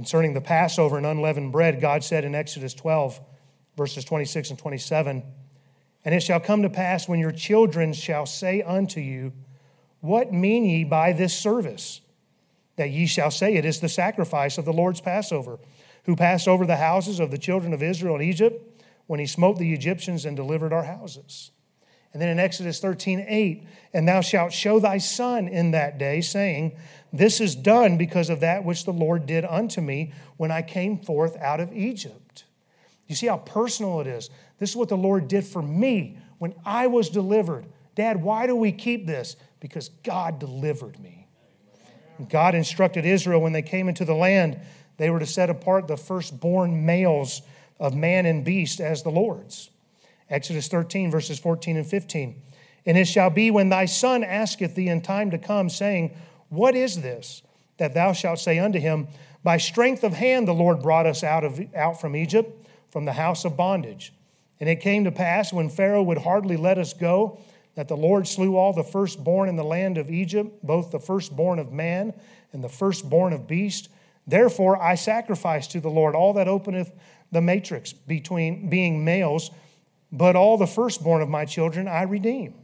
Concerning 0.00 0.32
the 0.32 0.40
Passover 0.40 0.96
and 0.96 1.04
unleavened 1.04 1.52
bread, 1.52 1.78
God 1.78 2.02
said 2.02 2.24
in 2.24 2.34
Exodus 2.34 2.72
12, 2.72 3.20
verses 3.76 4.02
26 4.02 4.48
and 4.48 4.58
27, 4.58 5.22
And 6.06 6.14
it 6.14 6.22
shall 6.22 6.40
come 6.40 6.62
to 6.62 6.70
pass 6.70 7.06
when 7.06 7.20
your 7.20 7.32
children 7.32 7.92
shall 7.92 8.24
say 8.24 8.62
unto 8.62 8.98
you, 8.98 9.34
What 10.00 10.32
mean 10.32 10.64
ye 10.64 10.84
by 10.84 11.12
this 11.12 11.36
service? 11.36 12.00
That 12.76 12.88
ye 12.88 13.04
shall 13.04 13.30
say, 13.30 13.56
It 13.56 13.66
is 13.66 13.80
the 13.80 13.90
sacrifice 13.90 14.56
of 14.56 14.64
the 14.64 14.72
Lord's 14.72 15.02
Passover, 15.02 15.58
who 16.04 16.16
passed 16.16 16.48
over 16.48 16.64
the 16.64 16.76
houses 16.76 17.20
of 17.20 17.30
the 17.30 17.36
children 17.36 17.74
of 17.74 17.82
Israel 17.82 18.14
in 18.14 18.22
Egypt 18.22 18.82
when 19.06 19.20
he 19.20 19.26
smote 19.26 19.58
the 19.58 19.74
Egyptians 19.74 20.24
and 20.24 20.34
delivered 20.34 20.72
our 20.72 20.84
houses. 20.84 21.50
And 22.12 22.20
then 22.20 22.28
in 22.28 22.40
Exodus 22.40 22.80
13, 22.80 23.24
8, 23.28 23.66
and 23.92 24.08
thou 24.08 24.20
shalt 24.20 24.52
show 24.52 24.80
thy 24.80 24.98
son 24.98 25.46
in 25.46 25.70
that 25.70 25.98
day, 25.98 26.20
saying, 26.20 26.76
This 27.12 27.40
is 27.40 27.54
done 27.54 27.96
because 27.96 28.30
of 28.30 28.40
that 28.40 28.64
which 28.64 28.84
the 28.84 28.92
Lord 28.92 29.26
did 29.26 29.44
unto 29.44 29.80
me 29.80 30.12
when 30.36 30.50
I 30.50 30.62
came 30.62 30.98
forth 30.98 31.36
out 31.36 31.60
of 31.60 31.72
Egypt. 31.72 32.44
You 33.06 33.14
see 33.14 33.26
how 33.26 33.38
personal 33.38 34.00
it 34.00 34.06
is? 34.06 34.30
This 34.58 34.70
is 34.70 34.76
what 34.76 34.88
the 34.88 34.96
Lord 34.96 35.28
did 35.28 35.44
for 35.44 35.62
me 35.62 36.18
when 36.38 36.54
I 36.64 36.88
was 36.88 37.08
delivered. 37.10 37.66
Dad, 37.94 38.22
why 38.22 38.46
do 38.46 38.56
we 38.56 38.72
keep 38.72 39.06
this? 39.06 39.36
Because 39.60 39.88
God 40.02 40.38
delivered 40.38 40.98
me. 41.00 41.26
God 42.28 42.54
instructed 42.54 43.04
Israel 43.04 43.40
when 43.40 43.52
they 43.52 43.62
came 43.62 43.88
into 43.88 44.04
the 44.04 44.14
land, 44.14 44.60
they 44.96 45.10
were 45.10 45.18
to 45.18 45.26
set 45.26 45.48
apart 45.48 45.88
the 45.88 45.96
firstborn 45.96 46.84
males 46.84 47.42
of 47.78 47.94
man 47.94 48.26
and 48.26 48.44
beast 48.44 48.80
as 48.80 49.02
the 49.02 49.10
Lord's. 49.10 49.70
Exodus 50.30 50.68
13, 50.68 51.10
verses 51.10 51.38
14 51.38 51.76
and 51.76 51.86
15. 51.86 52.40
And 52.86 52.96
it 52.96 53.06
shall 53.06 53.30
be 53.30 53.50
when 53.50 53.68
thy 53.68 53.84
son 53.84 54.24
asketh 54.24 54.74
thee 54.74 54.88
in 54.88 55.02
time 55.02 55.30
to 55.32 55.38
come, 55.38 55.68
saying, 55.68 56.16
What 56.48 56.74
is 56.74 57.02
this? 57.02 57.42
That 57.78 57.94
thou 57.94 58.12
shalt 58.12 58.38
say 58.38 58.58
unto 58.58 58.78
him, 58.78 59.08
By 59.42 59.58
strength 59.58 60.04
of 60.04 60.14
hand 60.14 60.48
the 60.48 60.54
Lord 60.54 60.80
brought 60.80 61.06
us 61.06 61.22
out, 61.22 61.44
of, 61.44 61.60
out 61.74 62.00
from 62.00 62.16
Egypt, 62.16 62.66
from 62.90 63.04
the 63.04 63.12
house 63.12 63.44
of 63.44 63.56
bondage. 63.56 64.12
And 64.60 64.68
it 64.68 64.80
came 64.80 65.04
to 65.04 65.12
pass, 65.12 65.52
when 65.52 65.68
Pharaoh 65.68 66.02
would 66.02 66.18
hardly 66.18 66.56
let 66.56 66.78
us 66.78 66.92
go, 66.92 67.40
that 67.74 67.88
the 67.88 67.96
Lord 67.96 68.26
slew 68.26 68.56
all 68.56 68.72
the 68.72 68.84
firstborn 68.84 69.48
in 69.48 69.56
the 69.56 69.64
land 69.64 69.96
of 69.96 70.10
Egypt, 70.10 70.62
both 70.62 70.90
the 70.90 71.00
firstborn 71.00 71.58
of 71.58 71.72
man 71.72 72.12
and 72.52 72.62
the 72.62 72.68
firstborn 72.68 73.32
of 73.32 73.46
beast. 73.46 73.88
Therefore 74.26 74.80
I 74.80 74.96
sacrifice 74.96 75.66
to 75.68 75.80
the 75.80 75.88
Lord 75.88 76.14
all 76.14 76.34
that 76.34 76.48
openeth 76.48 76.92
the 77.32 77.40
matrix 77.40 77.92
between 77.92 78.68
being 78.68 79.04
males 79.04 79.50
but 80.12 80.36
all 80.36 80.56
the 80.56 80.66
firstborn 80.66 81.22
of 81.22 81.28
my 81.28 81.44
children 81.44 81.88
I 81.88 82.02
redeem. 82.02 82.54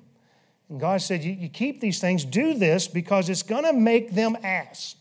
And 0.68 0.80
God 0.80 1.00
said, 1.02 1.22
You, 1.22 1.32
you 1.32 1.48
keep 1.48 1.80
these 1.80 2.00
things, 2.00 2.24
do 2.24 2.54
this 2.54 2.88
because 2.88 3.28
it's 3.28 3.42
going 3.42 3.64
to 3.64 3.72
make 3.72 4.12
them 4.12 4.36
ask. 4.42 4.96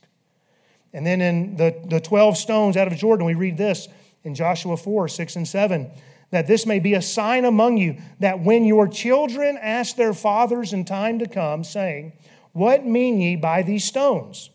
And 0.93 1.05
then 1.05 1.21
in 1.21 1.57
the, 1.57 1.75
the 1.85 1.99
12 1.99 2.37
stones 2.37 2.77
out 2.77 2.87
of 2.87 2.97
Jordan, 2.97 3.25
we 3.25 3.33
read 3.33 3.57
this 3.57 3.87
in 4.23 4.35
Joshua 4.35 4.77
4 4.77 5.07
6 5.07 5.35
and 5.35 5.47
7 5.47 5.91
that 6.31 6.47
this 6.47 6.65
may 6.65 6.79
be 6.79 6.95
a 6.95 7.01
sign 7.01 7.45
among 7.45 7.77
you 7.77 7.95
that 8.19 8.39
when 8.39 8.65
your 8.65 8.87
children 8.87 9.57
ask 9.61 9.95
their 9.95 10.13
fathers 10.13 10.73
in 10.73 10.83
time 10.83 11.19
to 11.19 11.27
come, 11.27 11.63
saying, 11.63 12.13
What 12.51 12.85
mean 12.85 13.21
ye 13.21 13.35
by 13.35 13.61
these 13.61 13.85
stones? 13.85 14.49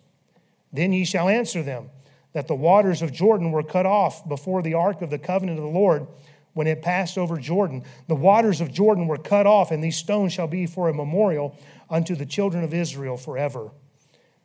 Then 0.73 0.93
ye 0.93 1.05
shall 1.05 1.29
answer 1.29 1.63
them, 1.63 1.91
that 2.33 2.49
the 2.49 2.55
waters 2.55 3.03
of 3.03 3.13
Jordan 3.13 3.51
were 3.51 3.63
cut 3.63 3.87
off 3.87 4.29
before 4.29 4.63
the 4.63 4.75
ark 4.75 5.03
of 5.03 5.11
the 5.11 5.19
covenant 5.19 5.59
of 5.59 5.65
the 5.65 5.71
Lord 5.71 6.07
when 6.53 6.67
it 6.67 6.83
passed 6.83 7.17
over 7.17 7.37
Jordan. 7.37 7.85
The 8.09 8.15
waters 8.15 8.61
of 8.61 8.73
Jordan 8.73 9.07
were 9.07 9.19
cut 9.19 9.47
off, 9.47 9.71
and 9.71 9.83
these 9.83 9.97
stones 9.97 10.33
shall 10.33 10.49
be 10.49 10.67
for 10.67 10.89
a 10.89 10.95
memorial 10.95 11.57
unto 11.89 12.15
the 12.15 12.27
children 12.27 12.65
of 12.65 12.75
Israel 12.75 13.17
forever. 13.17 13.71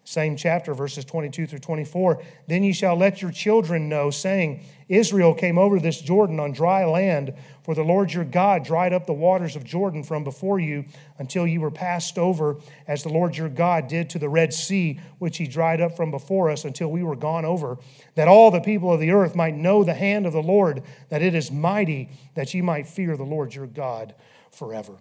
Same 0.08 0.36
chapter, 0.36 0.76
verses 0.76 1.04
22 1.04 1.48
through 1.48 1.60
24. 1.60 2.22
Then 2.48 2.63
ye 2.63 2.74
shall 2.74 2.96
let 2.96 3.24
your 3.24 3.32
children 3.32 3.89
know, 3.89 4.12
saying, 4.12 4.63
Israel 4.88 5.34
came 5.34 5.58
over 5.58 5.80
this 5.80 6.00
Jordan 6.00 6.39
on 6.39 6.52
dry 6.52 6.86
land, 6.86 7.34
for 7.63 7.74
the 7.74 7.84
Lord 7.84 8.13
your 8.13 8.24
God 8.24 8.63
dried 8.63 8.94
up 8.94 9.08
the 9.08 9.13
waters 9.13 9.56
of 9.56 9.63
Jordan 9.63 10.04
from 10.04 10.24
before 10.24 10.60
you 10.60 10.86
until 11.18 11.48
you 11.48 11.60
were 11.60 11.72
passed 11.72 12.20
over, 12.20 12.58
as 12.88 13.02
the 13.02 13.10
Lord 13.10 13.36
your 13.36 13.50
God 13.50 13.88
did 13.88 14.12
to 14.12 14.20
the 14.20 14.30
Red 14.30 14.54
Sea, 14.54 15.00
which 15.18 15.38
he 15.38 15.48
dried 15.48 15.82
up 15.82 15.98
from 15.98 16.12
before 16.12 16.52
us 16.52 16.65
until 16.65 16.91
we 16.91 17.02
were 17.02 17.15
gone 17.15 17.44
over, 17.44 17.80
that 18.13 18.28
all 18.28 18.52
the 18.52 18.62
people 18.62 18.94
of 18.94 19.00
the 19.00 19.10
earth 19.10 19.36
might 19.36 19.56
know 19.56 19.84
the 19.84 19.96
hand 19.96 20.28
of 20.28 20.34
the 20.34 20.39
Lord, 20.39 20.84
that 21.10 21.24
it 21.24 21.34
is 21.34 21.52
mighty, 21.52 22.12
that 22.36 22.54
ye 22.54 22.62
might 22.62 22.86
fear 22.86 23.18
the 23.18 23.24
Lord 23.24 23.56
your 23.56 23.65
God 23.65 24.13
forever. 24.52 24.98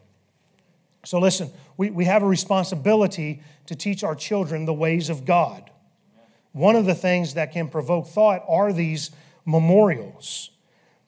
So 1.05 1.19
listen, 1.19 1.51
we, 1.77 1.91
we 1.91 2.07
have 2.07 2.23
a 2.23 2.27
responsibility 2.27 3.43
to 3.67 3.75
teach 3.75 4.03
our 4.03 4.15
children 4.15 4.65
the 4.65 4.75
ways 4.75 5.11
of 5.11 5.25
God. 5.25 5.71
One 6.53 6.77
of 6.77 6.87
the 6.87 6.95
things 6.95 7.35
that 7.35 7.53
can 7.53 7.69
provoke 7.69 8.07
thought 8.07 8.45
are 8.49 8.73
these 8.73 9.11
memorials. 9.45 10.51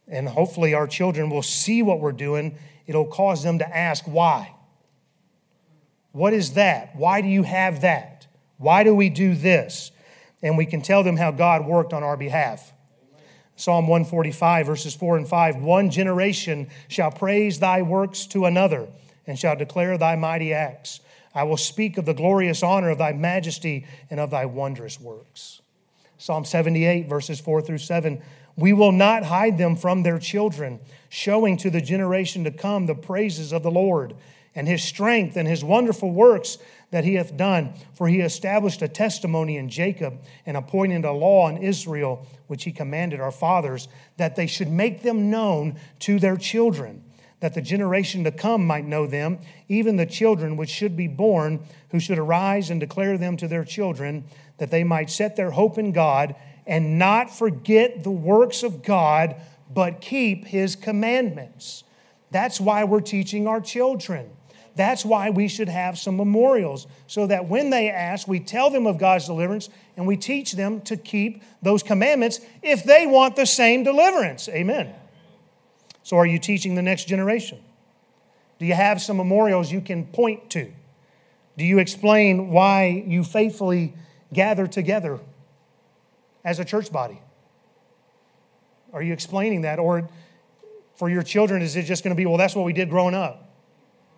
And 0.09 0.28
hopefully, 0.28 0.74
our 0.74 0.87
children 0.87 1.30
will 1.30 1.42
see 1.42 1.82
what 1.82 2.00
we're 2.00 2.12
doing. 2.12 2.59
It'll 2.87 3.06
cause 3.06 3.42
them 3.42 3.59
to 3.59 3.76
ask, 3.76 4.04
why? 4.04 4.54
What 6.12 6.32
is 6.32 6.52
that? 6.54 6.94
Why 6.96 7.20
do 7.20 7.28
you 7.28 7.42
have 7.42 7.80
that? 7.80 8.26
Why 8.59 8.85
do 8.85 8.94
we 8.94 9.09
do 9.09 9.35
this? 9.35 9.90
And 10.42 10.56
we 10.56 10.66
can 10.66 10.82
tell 10.82 11.02
them 11.02 11.16
how 11.16 11.30
God 11.30 11.66
worked 11.66 11.92
on 11.92 12.02
our 12.02 12.16
behalf. 12.16 12.72
Psalm 13.56 13.88
145, 13.88 14.66
verses 14.66 14.94
4 14.94 15.16
and 15.16 15.28
5 15.28 15.56
One 15.56 15.90
generation 15.90 16.68
shall 16.88 17.11
praise 17.11 17.59
thy 17.59 17.82
works 17.82 18.26
to 18.26 18.44
another 18.44 18.88
and 19.26 19.38
shall 19.38 19.56
declare 19.56 19.98
thy 19.98 20.16
mighty 20.16 20.52
acts. 20.52 21.00
I 21.34 21.42
will 21.42 21.56
speak 21.56 21.98
of 21.98 22.06
the 22.06 22.14
glorious 22.14 22.62
honor 22.62 22.90
of 22.90 22.98
thy 22.98 23.12
majesty 23.12 23.86
and 24.10 24.18
of 24.18 24.30
thy 24.30 24.46
wondrous 24.46 25.00
works. 25.00 25.60
Psalm 26.18 26.44
78, 26.44 27.08
verses 27.08 27.40
4 27.40 27.60
through 27.60 27.78
7. 27.78 28.22
We 28.56 28.72
will 28.72 28.92
not 28.92 29.24
hide 29.24 29.58
them 29.58 29.76
from 29.76 30.02
their 30.02 30.18
children, 30.18 30.80
showing 31.10 31.58
to 31.58 31.68
the 31.68 31.82
generation 31.82 32.44
to 32.44 32.50
come 32.50 32.86
the 32.86 32.94
praises 32.94 33.52
of 33.52 33.62
the 33.62 33.70
Lord 33.70 34.14
and 34.54 34.66
his 34.66 34.82
strength 34.82 35.36
and 35.36 35.46
his 35.46 35.62
wonderful 35.62 36.10
works 36.10 36.56
that 36.90 37.04
he 37.04 37.14
hath 37.14 37.36
done. 37.36 37.74
For 37.94 38.08
he 38.08 38.20
established 38.20 38.80
a 38.80 38.88
testimony 38.88 39.58
in 39.58 39.68
Jacob 39.68 40.22
and 40.46 40.56
appointed 40.56 41.04
a 41.04 41.12
law 41.12 41.48
in 41.48 41.58
Israel, 41.58 42.26
which 42.46 42.64
he 42.64 42.72
commanded 42.72 43.20
our 43.20 43.30
fathers, 43.30 43.88
that 44.16 44.36
they 44.36 44.46
should 44.46 44.70
make 44.70 45.02
them 45.02 45.30
known 45.30 45.78
to 46.00 46.18
their 46.18 46.38
children 46.38 47.04
that 47.46 47.54
the 47.54 47.62
generation 47.62 48.24
to 48.24 48.32
come 48.32 48.66
might 48.66 48.85
know 48.85 49.06
them, 49.06 49.38
even 49.68 49.94
the 49.94 50.04
children 50.04 50.56
which 50.56 50.68
should 50.68 50.96
be 50.96 51.06
born, 51.06 51.61
who 51.90 52.00
should 52.00 52.18
arise 52.18 52.70
and 52.70 52.80
declare 52.80 53.16
them 53.16 53.37
to 53.37 53.46
their 53.46 53.62
children, 53.62 54.24
that 54.59 54.72
they 54.72 54.82
might 54.82 55.09
set 55.09 55.37
their 55.37 55.52
hope 55.52 55.78
in 55.78 55.92
God 55.92 56.35
and 56.66 56.98
not 56.98 57.30
forget 57.30 58.02
the 58.02 58.11
works 58.11 58.64
of 58.64 58.82
God, 58.82 59.37
but 59.72 60.00
keep 60.00 60.44
his 60.44 60.74
commandments. 60.74 61.85
That's 62.32 62.61
why 62.61 62.82
we're 62.82 63.00
teaching 63.00 63.46
our 63.46 63.61
children. 63.61 64.28
That's 64.74 65.04
why 65.04 65.30
we 65.30 65.46
should 65.46 65.68
have 65.68 65.96
some 65.96 66.16
memorials, 66.16 66.88
so 67.06 67.28
that 67.28 67.48
when 67.48 67.70
they 67.70 67.90
ask, 67.90 68.26
we 68.26 68.40
tell 68.40 68.70
them 68.70 68.88
of 68.88 68.98
God's 68.98 69.26
deliverance 69.26 69.68
and 69.96 70.04
we 70.04 70.16
teach 70.16 70.54
them 70.54 70.80
to 70.80 70.96
keep 70.96 71.44
those 71.62 71.85
commandments 71.85 72.40
if 72.61 72.82
they 72.82 73.06
want 73.06 73.37
the 73.37 73.46
same 73.46 73.85
deliverance. 73.85 74.48
Amen. 74.48 74.92
So, 76.06 76.18
are 76.18 76.24
you 76.24 76.38
teaching 76.38 76.76
the 76.76 76.82
next 76.82 77.08
generation? 77.08 77.58
Do 78.60 78.64
you 78.64 78.74
have 78.74 79.02
some 79.02 79.16
memorials 79.16 79.72
you 79.72 79.80
can 79.80 80.06
point 80.06 80.50
to? 80.50 80.72
Do 81.58 81.64
you 81.64 81.80
explain 81.80 82.50
why 82.50 83.02
you 83.08 83.24
faithfully 83.24 83.92
gather 84.32 84.68
together 84.68 85.18
as 86.44 86.60
a 86.60 86.64
church 86.64 86.92
body? 86.92 87.20
Are 88.92 89.02
you 89.02 89.12
explaining 89.12 89.62
that? 89.62 89.80
Or 89.80 90.08
for 90.94 91.10
your 91.10 91.24
children, 91.24 91.60
is 91.60 91.74
it 91.74 91.86
just 91.86 92.04
going 92.04 92.14
to 92.14 92.16
be, 92.16 92.24
well, 92.24 92.36
that's 92.36 92.54
what 92.54 92.64
we 92.64 92.72
did 92.72 92.88
growing 92.88 93.16
up? 93.16 93.50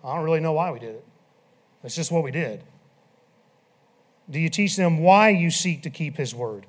I 0.03 0.13
don't 0.13 0.23
really 0.23 0.41
know 0.41 0.53
why 0.53 0.69
we 0.69 0.77
did 0.77 0.93
it. 0.93 1.05
It's 1.83 1.95
just 1.95 2.11
what 2.11 2.23
we 2.23 2.29
did. 2.29 2.61
Do 4.29 4.37
you 4.37 4.49
teach 4.49 4.75
them 4.75 4.99
why 4.99 5.29
you 5.29 5.49
seek 5.49 5.81
to 5.81 5.89
keep 5.89 6.17
his 6.17 6.35
word? 6.35 6.67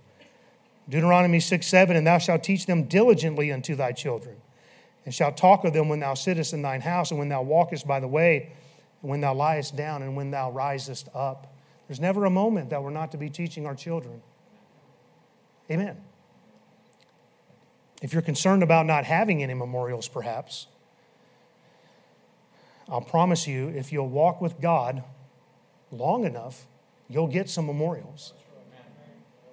Deuteronomy 0.88 1.40
6 1.40 1.66
7, 1.66 1.94
and 1.94 2.06
thou 2.06 2.16
shalt 2.16 2.42
teach 2.42 2.64
them 2.64 2.84
diligently 2.84 3.52
unto 3.52 3.76
thy 3.76 3.92
children 3.92 4.40
and 5.04 5.14
shalt 5.14 5.36
talk 5.36 5.64
of 5.64 5.72
them 5.72 5.88
when 5.88 6.00
thou 6.00 6.14
sittest 6.14 6.52
in 6.52 6.62
thine 6.62 6.80
house, 6.80 7.10
and 7.10 7.18
when 7.18 7.28
thou 7.28 7.42
walkest 7.42 7.86
by 7.86 8.00
the 8.00 8.08
way, 8.08 8.52
and 9.02 9.10
when 9.10 9.20
thou 9.20 9.34
liest 9.34 9.76
down, 9.76 10.02
and 10.02 10.16
when 10.16 10.30
thou 10.30 10.50
risest 10.50 11.08
up. 11.14 11.54
There's 11.88 12.00
never 12.00 12.24
a 12.24 12.30
moment 12.30 12.70
that 12.70 12.82
we're 12.82 12.90
not 12.90 13.12
to 13.12 13.18
be 13.18 13.30
teaching 13.30 13.66
our 13.66 13.74
children. 13.74 14.22
Amen. 15.70 15.96
If 18.02 18.12
you're 18.12 18.22
concerned 18.22 18.62
about 18.62 18.86
not 18.86 19.04
having 19.04 19.42
any 19.42 19.54
memorials, 19.54 20.08
perhaps, 20.08 20.66
I'll 22.88 23.00
promise 23.00 23.46
you, 23.46 23.68
if 23.68 23.92
you'll 23.92 24.08
walk 24.08 24.40
with 24.40 24.60
God 24.60 25.04
long 25.90 26.24
enough, 26.24 26.66
you'll 27.08 27.28
get 27.28 27.48
some 27.48 27.66
memorials. 27.66 28.32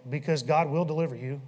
Because 0.10 0.44
God 0.44 0.70
will 0.70 0.86
deliver 0.86 1.16
you. 1.16 1.42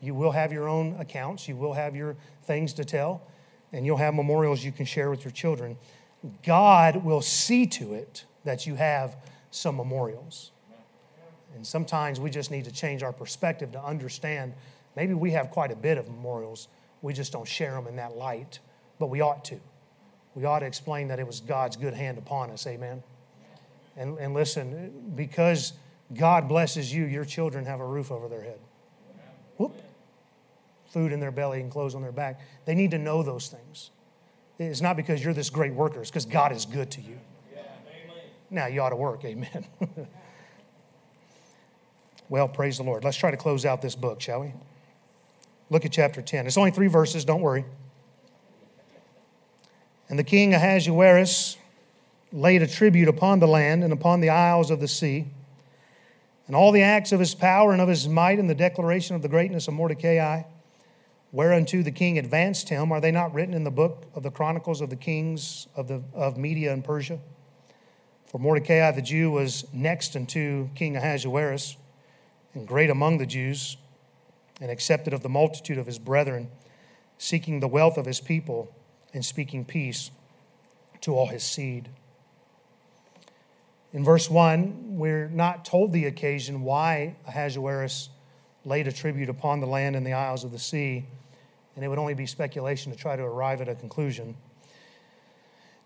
You 0.00 0.14
will 0.14 0.32
have 0.32 0.52
your 0.52 0.68
own 0.68 0.96
accounts, 1.00 1.48
you 1.48 1.56
will 1.56 1.72
have 1.72 1.96
your 1.96 2.16
things 2.42 2.72
to 2.74 2.84
tell 2.84 3.22
and 3.72 3.84
you'll 3.84 3.96
have 3.96 4.14
memorials 4.14 4.64
you 4.64 4.72
can 4.72 4.86
share 4.86 5.10
with 5.10 5.24
your 5.24 5.32
children. 5.32 5.76
God 6.42 7.04
will 7.04 7.20
see 7.20 7.66
to 7.66 7.94
it 7.94 8.24
that 8.44 8.66
you 8.66 8.74
have 8.74 9.16
some 9.50 9.76
memorials. 9.76 10.50
And 11.54 11.66
sometimes 11.66 12.20
we 12.20 12.30
just 12.30 12.50
need 12.50 12.64
to 12.64 12.72
change 12.72 13.02
our 13.02 13.12
perspective 13.12 13.72
to 13.72 13.82
understand 13.82 14.54
maybe 14.96 15.14
we 15.14 15.30
have 15.32 15.50
quite 15.50 15.70
a 15.70 15.76
bit 15.76 15.98
of 15.98 16.08
memorials. 16.08 16.68
We 17.02 17.12
just 17.12 17.32
don't 17.32 17.48
share 17.48 17.72
them 17.72 17.86
in 17.86 17.96
that 17.96 18.16
light, 18.16 18.58
but 18.98 19.06
we 19.08 19.20
ought 19.20 19.44
to. 19.46 19.60
We 20.34 20.44
ought 20.44 20.60
to 20.60 20.66
explain 20.66 21.08
that 21.08 21.18
it 21.18 21.26
was 21.26 21.40
God's 21.40 21.76
good 21.76 21.94
hand 21.94 22.18
upon 22.18 22.50
us. 22.50 22.66
Amen. 22.66 23.02
And, 23.96 24.18
and 24.18 24.34
listen, 24.34 25.12
because 25.16 25.72
God 26.14 26.48
blesses 26.48 26.92
you, 26.92 27.04
your 27.04 27.24
children 27.24 27.64
have 27.64 27.80
a 27.80 27.86
roof 27.86 28.12
over 28.12 28.28
their 28.28 28.42
head. 28.42 28.60
Whoop 29.56 29.74
food 30.88 31.12
in 31.12 31.20
their 31.20 31.30
belly 31.30 31.60
and 31.60 31.70
clothes 31.70 31.94
on 31.94 32.02
their 32.02 32.12
back. 32.12 32.40
They 32.64 32.74
need 32.74 32.90
to 32.92 32.98
know 32.98 33.22
those 33.22 33.48
things. 33.48 33.90
It's 34.58 34.80
not 34.80 34.96
because 34.96 35.22
you're 35.22 35.34
this 35.34 35.50
great 35.50 35.72
worker, 35.72 36.00
it's 36.00 36.10
because 36.10 36.26
God 36.26 36.52
is 36.52 36.66
good 36.66 36.90
to 36.92 37.00
you. 37.00 37.18
Yeah, 37.54 37.62
now 38.50 38.66
you 38.66 38.80
ought 38.82 38.90
to 38.90 38.96
work, 38.96 39.24
amen. 39.24 39.66
well, 42.28 42.48
praise 42.48 42.78
the 42.78 42.82
Lord. 42.82 43.04
Let's 43.04 43.16
try 43.16 43.30
to 43.30 43.36
close 43.36 43.64
out 43.64 43.82
this 43.82 43.94
book, 43.94 44.20
shall 44.20 44.40
we? 44.40 44.52
Look 45.70 45.84
at 45.84 45.92
chapter 45.92 46.22
10. 46.22 46.46
It's 46.46 46.56
only 46.56 46.70
three 46.70 46.88
verses, 46.88 47.24
don't 47.24 47.42
worry. 47.42 47.64
And 50.08 50.18
the 50.18 50.24
king 50.24 50.54
Ahasuerus 50.54 51.56
laid 52.32 52.62
a 52.62 52.66
tribute 52.66 53.08
upon 53.08 53.38
the 53.38 53.46
land 53.46 53.84
and 53.84 53.92
upon 53.92 54.20
the 54.20 54.30
isles 54.30 54.70
of 54.70 54.80
the 54.80 54.88
sea, 54.88 55.26
and 56.46 56.56
all 56.56 56.72
the 56.72 56.82
acts 56.82 57.12
of 57.12 57.20
his 57.20 57.34
power 57.34 57.72
and 57.72 57.80
of 57.80 57.88
his 57.88 58.08
might, 58.08 58.38
and 58.38 58.48
the 58.48 58.54
declaration 58.54 59.14
of 59.14 59.22
the 59.22 59.28
greatness 59.28 59.68
of 59.68 59.74
Mordecai 59.74 60.42
whereunto 61.32 61.82
the 61.82 61.90
king 61.90 62.18
advanced 62.18 62.68
him, 62.68 62.92
are 62.92 63.00
they 63.00 63.10
not 63.10 63.34
written 63.34 63.54
in 63.54 63.64
the 63.64 63.70
book 63.70 64.06
of 64.14 64.22
the 64.22 64.30
Chronicles 64.30 64.80
of 64.80 64.90
the 64.90 64.96
Kings 64.96 65.66
of, 65.76 65.88
the, 65.88 66.02
of 66.14 66.36
Media 66.36 66.72
and 66.72 66.84
Persia? 66.84 67.18
For 68.26 68.38
Mordecai 68.38 68.90
the 68.90 69.02
Jew 69.02 69.30
was 69.30 69.66
next 69.72 70.16
unto 70.16 70.68
King 70.74 70.96
Ahasuerus, 70.96 71.76
and 72.54 72.66
great 72.66 72.90
among 72.90 73.18
the 73.18 73.26
Jews, 73.26 73.76
and 74.60 74.70
accepted 74.70 75.12
of 75.12 75.22
the 75.22 75.28
multitude 75.28 75.78
of 75.78 75.86
his 75.86 75.98
brethren, 75.98 76.50
seeking 77.16 77.60
the 77.60 77.68
wealth 77.68 77.96
of 77.96 78.06
his 78.06 78.20
people, 78.20 78.74
and 79.14 79.24
speaking 79.24 79.64
peace 79.64 80.10
to 81.00 81.14
all 81.14 81.26
his 81.26 81.42
seed. 81.42 81.88
In 83.92 84.04
verse 84.04 84.28
1, 84.28 84.98
we're 84.98 85.28
not 85.28 85.64
told 85.64 85.92
the 85.92 86.04
occasion 86.04 86.62
why 86.62 87.16
Ahasuerus 87.26 88.10
laid 88.64 88.86
a 88.86 88.92
tribute 88.92 89.28
upon 89.28 89.60
the 89.60 89.66
land 89.66 89.96
and 89.96 90.06
the 90.06 90.12
isles 90.12 90.44
of 90.44 90.52
the 90.52 90.58
sea 90.58 91.04
and 91.78 91.84
it 91.84 91.88
would 91.88 92.00
only 92.00 92.14
be 92.14 92.26
speculation 92.26 92.90
to 92.90 92.98
try 92.98 93.14
to 93.14 93.22
arrive 93.22 93.60
at 93.60 93.68
a 93.68 93.74
conclusion. 93.76 94.34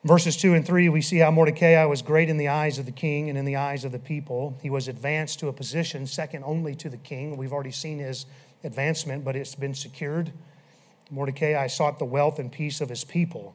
Verses 0.04 0.38
2 0.38 0.54
and 0.54 0.66
3, 0.66 0.88
we 0.88 1.02
see 1.02 1.18
how 1.18 1.30
Mordecai 1.30 1.84
was 1.84 2.00
great 2.00 2.30
in 2.30 2.38
the 2.38 2.48
eyes 2.48 2.78
of 2.78 2.86
the 2.86 2.92
king 2.92 3.28
and 3.28 3.36
in 3.36 3.44
the 3.44 3.56
eyes 3.56 3.84
of 3.84 3.92
the 3.92 3.98
people. 3.98 4.56
He 4.62 4.70
was 4.70 4.88
advanced 4.88 5.38
to 5.40 5.48
a 5.48 5.52
position 5.52 6.06
second 6.06 6.44
only 6.44 6.74
to 6.76 6.88
the 6.88 6.96
king. 6.96 7.36
We've 7.36 7.52
already 7.52 7.72
seen 7.72 7.98
his 7.98 8.24
advancement, 8.64 9.22
but 9.22 9.36
it's 9.36 9.54
been 9.54 9.74
secured. 9.74 10.32
Mordecai 11.10 11.66
sought 11.66 11.98
the 11.98 12.06
wealth 12.06 12.38
and 12.38 12.50
peace 12.50 12.80
of 12.80 12.88
his 12.88 13.04
people. 13.04 13.54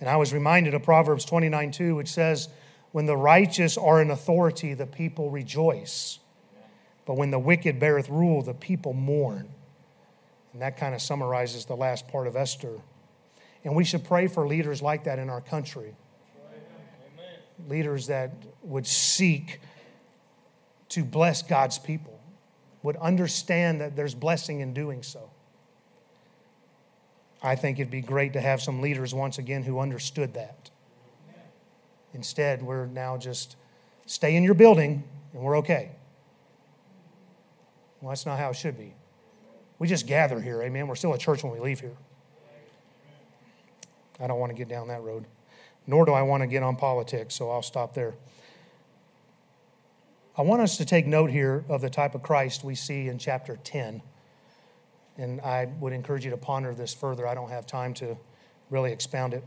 And 0.00 0.10
I 0.10 0.16
was 0.16 0.34
reminded 0.34 0.74
of 0.74 0.82
Proverbs 0.82 1.24
29 1.24 1.70
2, 1.70 1.94
which 1.94 2.08
says, 2.08 2.50
When 2.92 3.06
the 3.06 3.16
righteous 3.16 3.78
are 3.78 4.02
in 4.02 4.10
authority, 4.10 4.74
the 4.74 4.84
people 4.86 5.30
rejoice. 5.30 6.18
But 7.06 7.16
when 7.16 7.30
the 7.30 7.38
wicked 7.38 7.78
beareth 7.78 8.08
rule, 8.08 8.42
the 8.42 8.54
people 8.54 8.92
mourn. 8.92 9.48
And 10.52 10.60
that 10.60 10.76
kind 10.76 10.94
of 10.94 11.00
summarizes 11.00 11.64
the 11.64 11.76
last 11.76 12.08
part 12.08 12.26
of 12.26 12.36
Esther. 12.36 12.80
And 13.64 13.74
we 13.74 13.84
should 13.84 14.04
pray 14.04 14.26
for 14.26 14.46
leaders 14.46 14.82
like 14.82 15.04
that 15.04 15.18
in 15.18 15.30
our 15.30 15.40
country. 15.40 15.94
Amen. 17.14 17.68
Leaders 17.68 18.08
that 18.08 18.32
would 18.62 18.86
seek 18.86 19.60
to 20.90 21.04
bless 21.04 21.42
God's 21.42 21.78
people, 21.78 22.18
would 22.82 22.96
understand 22.96 23.80
that 23.80 23.96
there's 23.96 24.14
blessing 24.14 24.60
in 24.60 24.72
doing 24.72 25.02
so. 25.02 25.30
I 27.42 27.54
think 27.54 27.78
it'd 27.78 27.90
be 27.90 28.00
great 28.00 28.32
to 28.32 28.40
have 28.40 28.62
some 28.62 28.80
leaders 28.80 29.12
once 29.12 29.38
again 29.38 29.62
who 29.62 29.78
understood 29.78 30.34
that. 30.34 30.70
Instead, 32.14 32.62
we're 32.62 32.86
now 32.86 33.16
just 33.16 33.56
stay 34.06 34.36
in 34.36 34.42
your 34.42 34.54
building 34.54 35.04
and 35.34 35.42
we're 35.42 35.58
okay. 35.58 35.90
Well, 38.00 38.10
that's 38.10 38.26
not 38.26 38.38
how 38.38 38.50
it 38.50 38.56
should 38.56 38.76
be. 38.76 38.94
We 39.78 39.88
just 39.88 40.06
gather 40.06 40.40
here, 40.40 40.62
amen. 40.62 40.86
We're 40.86 40.94
still 40.94 41.12
a 41.12 41.18
church 41.18 41.42
when 41.42 41.52
we 41.52 41.60
leave 41.60 41.80
here. 41.80 41.96
I 44.18 44.26
don't 44.26 44.38
want 44.38 44.50
to 44.50 44.56
get 44.56 44.68
down 44.68 44.88
that 44.88 45.02
road, 45.02 45.26
nor 45.86 46.06
do 46.06 46.12
I 46.12 46.22
want 46.22 46.42
to 46.42 46.46
get 46.46 46.62
on 46.62 46.76
politics, 46.76 47.34
so 47.34 47.50
I'll 47.50 47.62
stop 47.62 47.94
there. 47.94 48.14
I 50.38 50.42
want 50.42 50.60
us 50.62 50.76
to 50.76 50.84
take 50.84 51.06
note 51.06 51.30
here 51.30 51.64
of 51.68 51.80
the 51.80 51.88
type 51.88 52.14
of 52.14 52.22
Christ 52.22 52.62
we 52.62 52.74
see 52.74 53.08
in 53.08 53.18
chapter 53.18 53.56
10. 53.64 54.02
And 55.16 55.40
I 55.40 55.66
would 55.80 55.94
encourage 55.94 56.26
you 56.26 56.30
to 56.30 56.36
ponder 56.36 56.74
this 56.74 56.92
further. 56.92 57.26
I 57.26 57.34
don't 57.34 57.48
have 57.48 57.66
time 57.66 57.94
to 57.94 58.18
really 58.68 58.92
expound 58.92 59.32
it. 59.32 59.42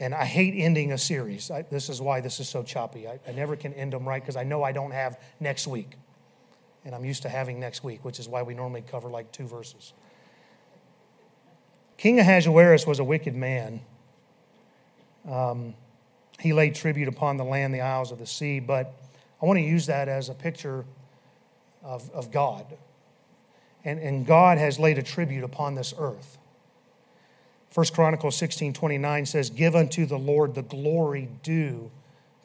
And 0.00 0.12
I 0.12 0.24
hate 0.24 0.54
ending 0.56 0.90
a 0.90 0.98
series. 0.98 1.52
I, 1.52 1.62
this 1.62 1.88
is 1.88 2.00
why 2.00 2.20
this 2.20 2.40
is 2.40 2.48
so 2.48 2.64
choppy. 2.64 3.06
I, 3.06 3.20
I 3.28 3.30
never 3.30 3.54
can 3.54 3.72
end 3.74 3.92
them 3.92 4.08
right 4.08 4.20
because 4.20 4.34
I 4.34 4.42
know 4.42 4.64
I 4.64 4.72
don't 4.72 4.90
have 4.90 5.20
next 5.38 5.68
week. 5.68 5.92
And 6.84 6.94
I'm 6.94 7.04
used 7.04 7.22
to 7.22 7.28
having 7.28 7.60
next 7.60 7.84
week, 7.84 8.04
which 8.04 8.18
is 8.18 8.28
why 8.28 8.42
we 8.42 8.54
normally 8.54 8.82
cover 8.82 9.08
like 9.08 9.30
two 9.32 9.46
verses. 9.46 9.92
King 11.96 12.18
Ahasuerus 12.18 12.86
was 12.86 12.98
a 12.98 13.04
wicked 13.04 13.34
man. 13.34 13.80
Um, 15.28 15.74
he 16.40 16.52
laid 16.52 16.74
tribute 16.74 17.06
upon 17.06 17.36
the 17.36 17.44
land, 17.44 17.72
the 17.72 17.80
isles 17.80 18.10
of 18.10 18.18
the 18.18 18.26
sea, 18.26 18.58
but 18.58 18.94
I 19.40 19.46
want 19.46 19.58
to 19.58 19.62
use 19.62 19.86
that 19.86 20.08
as 20.08 20.28
a 20.28 20.34
picture 20.34 20.84
of, 21.82 22.10
of 22.10 22.32
God. 22.32 22.66
And, 23.84 24.00
and 24.00 24.26
God 24.26 24.58
has 24.58 24.78
laid 24.78 24.98
a 24.98 25.02
tribute 25.02 25.44
upon 25.44 25.74
this 25.74 25.94
earth. 25.96 26.38
1 27.74 27.86
Chronicles 27.94 28.36
16 28.36 28.72
29 28.72 29.26
says, 29.26 29.50
Give 29.50 29.74
unto 29.74 30.04
the 30.04 30.18
Lord 30.18 30.54
the 30.54 30.62
glory 30.62 31.28
due 31.42 31.90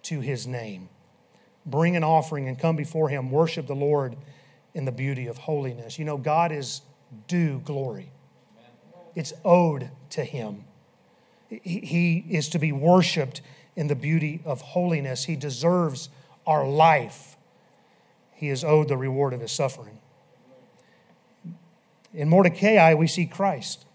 to 0.04 0.22
his 0.22 0.48
name. 0.48 0.90
Bring 1.68 1.98
an 1.98 2.04
offering 2.04 2.48
and 2.48 2.58
come 2.58 2.78
before 2.78 3.10
him. 3.10 3.30
Worship 3.30 3.68
the 3.68 3.76
Lord 3.76 4.16
in 4.74 4.86
the 4.86 4.92
beauty 4.92 5.28
of 5.28 5.38
holiness. 5.38 6.00
You 6.00 6.06
know, 6.06 6.18
God 6.18 6.52
is 6.52 6.82
due 7.28 7.60
glory, 7.60 8.12
it's 9.16 9.34
owed 9.44 9.90
to 10.12 10.24
him. 10.24 10.64
He 11.50 12.26
is 12.30 12.50
to 12.50 12.60
be 12.60 12.72
worshiped 12.72 13.42
in 13.76 13.88
the 13.88 13.96
beauty 13.96 14.42
of 14.44 14.62
holiness. 14.62 15.26
He 15.26 15.36
deserves 15.36 16.10
our 16.46 16.68
life, 16.68 17.38
he 18.34 18.50
is 18.50 18.64
owed 18.64 18.88
the 18.88 18.98
reward 18.98 19.34
of 19.34 19.42
his 19.42 19.52
suffering. 19.52 20.00
In 22.14 22.30
Mordecai, 22.30 22.94
we 22.94 23.08
see 23.08 23.26
Christ. 23.26 23.86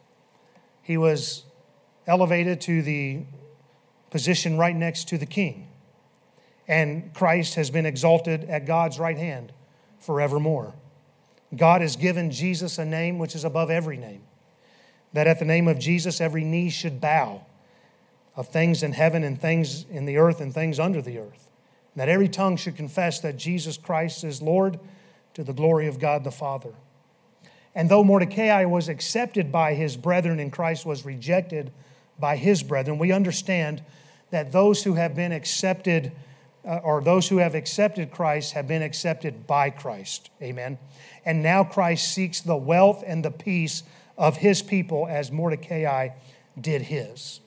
He 0.83 0.97
was 0.97 1.45
elevated 2.07 2.61
to 2.63 2.83
the 2.83 3.23
position 4.11 4.59
right 4.59 4.77
next 4.77 5.09
to 5.09 5.19
the 5.19 5.27
king. 5.27 5.69
And 6.73 7.13
Christ 7.13 7.57
has 7.57 7.71
been 7.71 7.85
exalted 7.85 8.45
at 8.45 8.65
God's 8.65 8.99
right 8.99 9.19
hand 9.19 9.53
forevermore. 9.99 10.75
God 11.55 11.83
has 11.83 11.97
given 11.97 12.31
Jesus 12.31 12.79
a 12.79 12.85
name 12.85 13.19
which 13.19 13.35
is 13.35 13.45
above 13.45 13.71
every 13.71 13.99
name, 13.99 14.23
that 15.13 15.27
at 15.27 15.39
the 15.39 15.45
name 15.45 15.69
of 15.69 15.79
Jesus 15.79 16.21
every 16.21 16.45
knee 16.45 16.71
should 16.71 17.01
bow 17.01 17.45
of 18.35 18.49
things 18.49 18.83
in 18.83 18.93
heaven 18.93 19.23
and 19.23 19.39
things 19.39 19.85
in 19.91 20.07
the 20.07 20.17
earth 20.17 20.41
and 20.41 20.55
things 20.55 20.81
under 20.81 21.03
the 21.03 21.19
earth 21.19 21.51
that 21.97 22.09
every 22.09 22.29
tongue 22.29 22.57
should 22.57 22.77
confess 22.77 23.21
that 23.21 23.37
Jesus 23.37 23.77
Christ 23.77 24.25
is 24.25 24.41
Lord 24.41 24.81
to 25.35 25.45
the 25.45 25.53
glory 25.53 25.87
of 25.87 25.99
God 25.99 26.25
the 26.25 26.31
Father. 26.31 26.73
And 27.75 27.91
though 27.91 28.05
Mordecai 28.05 28.65
was 28.65 28.89
accepted 28.89 29.51
by 29.51 29.75
his 29.75 29.97
brethren 29.97 30.39
and 30.41 30.53
Christ 30.53 30.85
was 30.85 31.05
rejected 31.05 31.73
by 32.19 32.37
his 32.37 32.63
brethren, 32.63 32.99
we 32.99 33.13
understand 33.13 33.83
that 34.31 34.53
those 34.53 34.85
who 34.85 34.95
have 34.95 35.15
been 35.15 35.33
accepted, 35.33 36.13
uh, 36.65 36.77
or 36.83 37.01
those 37.01 37.29
who 37.29 37.39
have 37.39 37.55
accepted 37.55 38.11
Christ, 38.11 38.53
have 38.53 38.69
been 38.69 38.83
accepted 38.83 39.47
by 39.47 39.71
Christ. 39.71 40.31
Amen. 40.41 40.79
And 41.25 41.43
now 41.43 41.65
Christ 41.65 42.13
seeks 42.13 42.41
the 42.41 42.57
wealth 42.57 43.03
and 43.07 43.25
the 43.25 43.31
peace 43.31 43.83
of 44.17 44.37
his 44.37 44.63
people 44.63 45.07
as 45.09 45.33
Mordecai 45.33 46.11
did 46.61 46.83
his. 46.83 47.41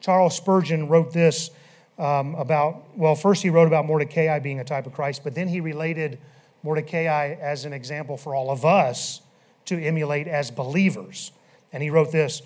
Charles 0.00 0.36
Spurgeon 0.36 0.88
wrote 0.88 1.12
this 1.12 1.50
um, 1.98 2.34
about, 2.34 2.96
well, 2.96 3.14
first 3.14 3.42
he 3.42 3.50
wrote 3.50 3.66
about 3.66 3.86
Mordecai 3.86 4.38
being 4.38 4.60
a 4.60 4.64
type 4.64 4.86
of 4.86 4.92
Christ, 4.92 5.22
but 5.24 5.34
then 5.34 5.48
he 5.48 5.60
related 5.60 6.18
Mordecai 6.62 7.36
as 7.40 7.64
an 7.64 7.72
example 7.72 8.16
for 8.16 8.34
all 8.34 8.50
of 8.50 8.64
us 8.64 9.20
to 9.66 9.80
emulate 9.80 10.26
as 10.26 10.50
believers. 10.50 11.32
And 11.72 11.82
he 11.82 11.90
wrote 11.90 12.12
this 12.12 12.42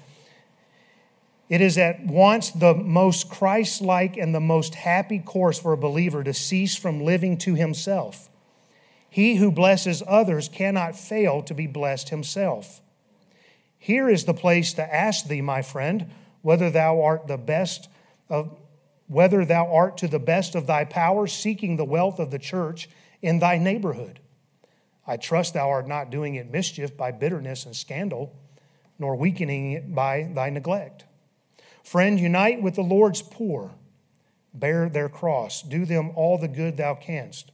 It 1.48 1.60
is 1.60 1.78
at 1.78 2.04
once 2.04 2.50
the 2.50 2.74
most 2.74 3.30
Christ 3.30 3.80
like 3.80 4.16
and 4.16 4.34
the 4.34 4.40
most 4.40 4.74
happy 4.74 5.20
course 5.20 5.58
for 5.58 5.72
a 5.72 5.78
believer 5.78 6.24
to 6.24 6.34
cease 6.34 6.76
from 6.76 7.04
living 7.04 7.38
to 7.38 7.54
himself. 7.54 8.28
He 9.08 9.36
who 9.36 9.52
blesses 9.52 10.02
others 10.06 10.48
cannot 10.48 10.98
fail 10.98 11.42
to 11.42 11.54
be 11.54 11.66
blessed 11.66 12.08
himself. 12.08 12.82
Here 13.78 14.08
is 14.08 14.24
the 14.24 14.34
place 14.34 14.72
to 14.74 14.94
ask 14.94 15.26
thee, 15.26 15.40
my 15.40 15.62
friend, 15.62 16.10
whether 16.42 16.70
thou 16.70 17.00
art 17.02 17.28
the 17.28 17.38
best 17.38 17.88
of 18.28 18.58
whether 19.08 19.44
thou 19.44 19.72
art 19.72 19.96
to 19.98 20.08
the 20.08 20.18
best 20.18 20.54
of 20.54 20.66
thy 20.66 20.84
power 20.84 21.26
seeking 21.26 21.76
the 21.76 21.84
wealth 21.84 22.18
of 22.18 22.30
the 22.30 22.38
church 22.38 22.88
in 23.22 23.38
thy 23.38 23.56
neighborhood. 23.56 24.20
I 25.06 25.16
trust 25.16 25.54
thou 25.54 25.70
art 25.70 25.86
not 25.86 26.10
doing 26.10 26.34
it 26.34 26.50
mischief 26.50 26.96
by 26.96 27.12
bitterness 27.12 27.64
and 27.64 27.74
scandal, 27.74 28.36
nor 28.98 29.16
weakening 29.16 29.72
it 29.72 29.94
by 29.94 30.28
thy 30.34 30.50
neglect. 30.50 31.05
Friend, 31.86 32.18
unite 32.18 32.60
with 32.60 32.74
the 32.74 32.82
Lord's 32.82 33.22
poor, 33.22 33.70
bear 34.52 34.88
their 34.88 35.08
cross, 35.08 35.62
do 35.62 35.84
them 35.84 36.10
all 36.16 36.36
the 36.36 36.48
good 36.48 36.76
thou 36.76 36.96
canst, 36.96 37.52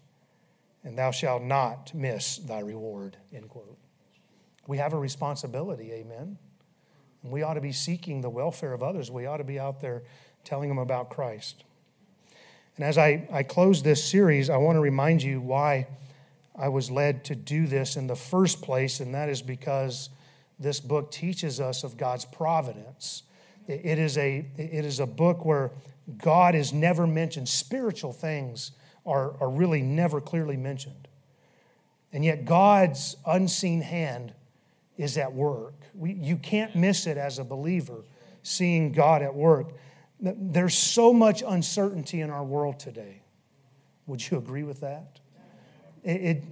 and 0.82 0.96
thou 0.96 1.10
shalt 1.10 1.42
not 1.42 1.92
miss 1.92 2.38
thy 2.38 2.60
reward. 2.60 3.18
End 3.30 3.50
quote. 3.50 3.76
We 4.66 4.78
have 4.78 4.94
a 4.94 4.98
responsibility, 4.98 5.92
amen. 5.92 6.38
We 7.22 7.42
ought 7.42 7.54
to 7.54 7.60
be 7.60 7.72
seeking 7.72 8.22
the 8.22 8.30
welfare 8.30 8.72
of 8.72 8.82
others. 8.82 9.10
We 9.10 9.26
ought 9.26 9.36
to 9.36 9.44
be 9.44 9.60
out 9.60 9.82
there 9.82 10.02
telling 10.44 10.70
them 10.70 10.78
about 10.78 11.10
Christ. 11.10 11.64
And 12.76 12.86
as 12.86 12.96
I, 12.96 13.28
I 13.30 13.42
close 13.42 13.82
this 13.82 14.02
series, 14.02 14.48
I 14.48 14.56
want 14.56 14.76
to 14.76 14.80
remind 14.80 15.22
you 15.22 15.42
why 15.42 15.88
I 16.56 16.70
was 16.70 16.90
led 16.90 17.22
to 17.26 17.34
do 17.34 17.66
this 17.66 17.96
in 17.96 18.06
the 18.06 18.16
first 18.16 18.62
place, 18.62 18.98
and 18.98 19.14
that 19.14 19.28
is 19.28 19.42
because 19.42 20.08
this 20.58 20.80
book 20.80 21.10
teaches 21.10 21.60
us 21.60 21.84
of 21.84 21.98
God's 21.98 22.24
providence. 22.24 23.24
It 23.68 23.98
is 23.98 24.18
a, 24.18 24.46
it 24.56 24.84
is 24.84 25.00
a 25.00 25.06
book 25.06 25.44
where 25.44 25.70
God 26.18 26.54
is 26.54 26.72
never 26.72 27.06
mentioned. 27.06 27.48
Spiritual 27.48 28.12
things 28.12 28.72
are, 29.06 29.40
are 29.40 29.50
really 29.50 29.82
never 29.82 30.20
clearly 30.20 30.56
mentioned. 30.56 31.08
And 32.12 32.24
yet, 32.24 32.44
God's 32.44 33.16
unseen 33.26 33.80
hand 33.80 34.34
is 34.98 35.16
at 35.16 35.32
work. 35.32 35.74
We, 35.94 36.12
you 36.12 36.36
can't 36.36 36.76
miss 36.76 37.06
it 37.06 37.16
as 37.16 37.38
a 37.38 37.44
believer, 37.44 38.04
seeing 38.42 38.92
God 38.92 39.22
at 39.22 39.34
work. 39.34 39.72
There's 40.20 40.76
so 40.76 41.12
much 41.12 41.42
uncertainty 41.46 42.20
in 42.20 42.30
our 42.30 42.44
world 42.44 42.78
today. 42.78 43.22
Would 44.06 44.30
you 44.30 44.38
agree 44.38 44.62
with 44.62 44.80
that? 44.80 45.20
It, 46.04 46.10
it, 46.10 46.44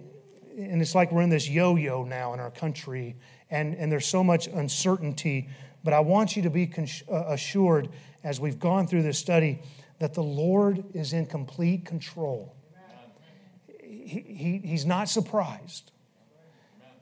and 0.57 0.81
it's 0.81 0.95
like 0.95 1.13
we're 1.13 1.23
in 1.23 1.31
this 1.31 1.49
yo 1.49 1.77
yo 1.77 2.05
now 2.05 2.33
in 2.35 2.41
our 2.41 2.51
country, 2.51 3.17
and, 3.51 3.75
and 3.75 3.91
there's 3.91 4.07
so 4.07 4.25
much 4.25 4.47
uncertainty. 4.47 5.49
But 5.83 5.93
I 5.93 6.01
want 6.01 6.37
you 6.37 6.43
to 6.43 6.51
be 6.51 6.71
uh, 7.11 7.25
assured 7.29 7.89
as 8.23 8.41
we've 8.41 8.59
gone 8.59 8.87
through 8.87 9.03
this 9.03 9.19
study 9.19 9.61
that 9.99 10.15
the 10.15 10.23
Lord 10.23 10.85
is 10.95 11.13
in 11.13 11.27
complete 11.27 11.85
control. 11.85 12.55
He, 13.79 14.21
he, 14.21 14.59
he's 14.65 14.85
not 14.85 15.09
surprised, 15.09 15.93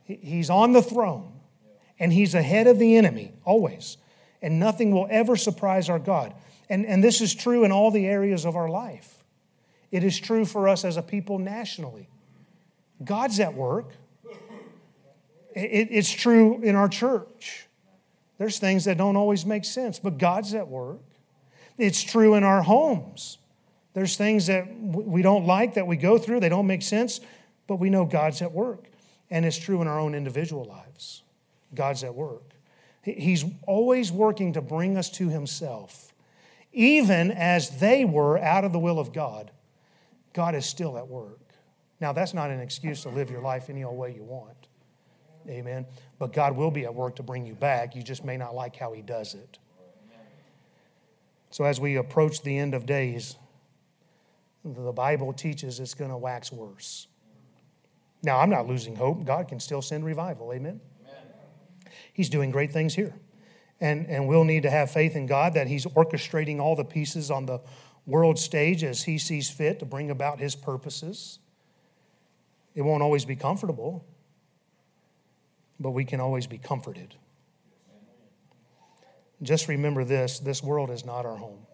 he, 0.04 0.16
he's 0.16 0.50
on 0.50 0.72
the 0.72 0.82
throne, 0.82 1.32
and 1.98 2.12
he's 2.12 2.34
ahead 2.34 2.66
of 2.66 2.78
the 2.78 2.96
enemy 2.96 3.32
always. 3.44 3.96
And 4.40 4.60
nothing 4.60 4.92
will 4.92 5.08
ever 5.10 5.34
surprise 5.34 5.88
our 5.88 5.98
God. 5.98 6.32
And, 6.68 6.86
and 6.86 7.02
this 7.02 7.20
is 7.20 7.34
true 7.34 7.64
in 7.64 7.72
all 7.72 7.90
the 7.90 8.06
areas 8.06 8.44
of 8.44 8.54
our 8.54 8.68
life. 8.68 9.24
It 9.90 10.04
is 10.04 10.20
true 10.20 10.44
for 10.44 10.68
us 10.68 10.84
as 10.84 10.96
a 10.96 11.02
people 11.02 11.38
nationally. 11.38 12.08
God's 13.02 13.40
at 13.40 13.54
work. 13.54 13.94
It, 15.54 15.88
it's 15.90 16.10
true 16.10 16.60
in 16.62 16.76
our 16.76 16.88
church. 16.88 17.67
There's 18.38 18.58
things 18.58 18.84
that 18.84 18.96
don't 18.96 19.16
always 19.16 19.44
make 19.44 19.64
sense, 19.64 19.98
but 19.98 20.18
God's 20.18 20.54
at 20.54 20.68
work. 20.68 21.00
It's 21.76 22.02
true 22.02 22.34
in 22.34 22.44
our 22.44 22.62
homes. 22.62 23.38
There's 23.94 24.16
things 24.16 24.46
that 24.46 24.66
we 24.80 25.22
don't 25.22 25.46
like 25.46 25.74
that 25.74 25.86
we 25.86 25.96
go 25.96 26.18
through, 26.18 26.40
they 26.40 26.48
don't 26.48 26.66
make 26.66 26.82
sense, 26.82 27.20
but 27.66 27.76
we 27.76 27.90
know 27.90 28.04
God's 28.04 28.42
at 28.42 28.52
work. 28.52 28.84
And 29.30 29.44
it's 29.44 29.58
true 29.58 29.82
in 29.82 29.88
our 29.88 29.98
own 29.98 30.14
individual 30.14 30.64
lives. 30.64 31.22
God's 31.74 32.04
at 32.04 32.14
work. 32.14 32.54
He's 33.02 33.44
always 33.66 34.12
working 34.12 34.54
to 34.54 34.60
bring 34.60 34.96
us 34.96 35.10
to 35.12 35.28
Himself. 35.28 36.14
Even 36.72 37.30
as 37.30 37.78
they 37.78 38.04
were 38.04 38.38
out 38.38 38.64
of 38.64 38.72
the 38.72 38.78
will 38.78 38.98
of 38.98 39.12
God, 39.12 39.50
God 40.32 40.54
is 40.54 40.64
still 40.66 40.96
at 40.96 41.08
work. 41.08 41.40
Now, 42.00 42.12
that's 42.12 42.34
not 42.34 42.50
an 42.50 42.60
excuse 42.60 43.02
to 43.02 43.08
live 43.08 43.30
your 43.30 43.42
life 43.42 43.68
any 43.68 43.82
old 43.82 43.98
way 43.98 44.14
you 44.14 44.22
want. 44.22 44.67
Amen. 45.48 45.86
But 46.18 46.32
God 46.32 46.56
will 46.56 46.70
be 46.70 46.84
at 46.84 46.94
work 46.94 47.16
to 47.16 47.22
bring 47.22 47.46
you 47.46 47.54
back. 47.54 47.96
You 47.96 48.02
just 48.02 48.24
may 48.24 48.36
not 48.36 48.54
like 48.54 48.76
how 48.76 48.92
He 48.92 49.02
does 49.02 49.34
it. 49.34 49.58
So, 51.50 51.64
as 51.64 51.80
we 51.80 51.96
approach 51.96 52.42
the 52.42 52.58
end 52.58 52.74
of 52.74 52.84
days, 52.84 53.36
the 54.64 54.92
Bible 54.92 55.32
teaches 55.32 55.80
it's 55.80 55.94
going 55.94 56.10
to 56.10 56.16
wax 56.16 56.52
worse. 56.52 57.06
Now, 58.22 58.40
I'm 58.40 58.50
not 58.50 58.66
losing 58.66 58.96
hope. 58.96 59.24
God 59.24 59.48
can 59.48 59.60
still 59.60 59.80
send 59.80 60.04
revival. 60.04 60.52
Amen. 60.52 60.80
Amen. 61.06 61.22
He's 62.12 62.28
doing 62.28 62.50
great 62.50 62.72
things 62.72 62.94
here. 62.94 63.14
And, 63.80 64.06
and 64.06 64.26
we'll 64.26 64.44
need 64.44 64.64
to 64.64 64.70
have 64.70 64.90
faith 64.90 65.14
in 65.14 65.26
God 65.26 65.54
that 65.54 65.68
He's 65.68 65.86
orchestrating 65.86 66.58
all 66.58 66.74
the 66.74 66.84
pieces 66.84 67.30
on 67.30 67.46
the 67.46 67.60
world 68.06 68.38
stage 68.38 68.82
as 68.82 69.04
He 69.04 69.18
sees 69.18 69.48
fit 69.48 69.78
to 69.78 69.86
bring 69.86 70.10
about 70.10 70.40
His 70.40 70.56
purposes. 70.56 71.38
It 72.74 72.82
won't 72.82 73.02
always 73.02 73.24
be 73.24 73.36
comfortable, 73.36 74.04
but 75.80 75.90
we 75.90 76.04
can 76.04 76.20
always 76.20 76.46
be 76.46 76.58
comforted. 76.58 77.14
Just 79.42 79.68
remember 79.68 80.04
this 80.04 80.40
this 80.40 80.62
world 80.62 80.90
is 80.90 81.04
not 81.04 81.24
our 81.24 81.36
home. 81.36 81.66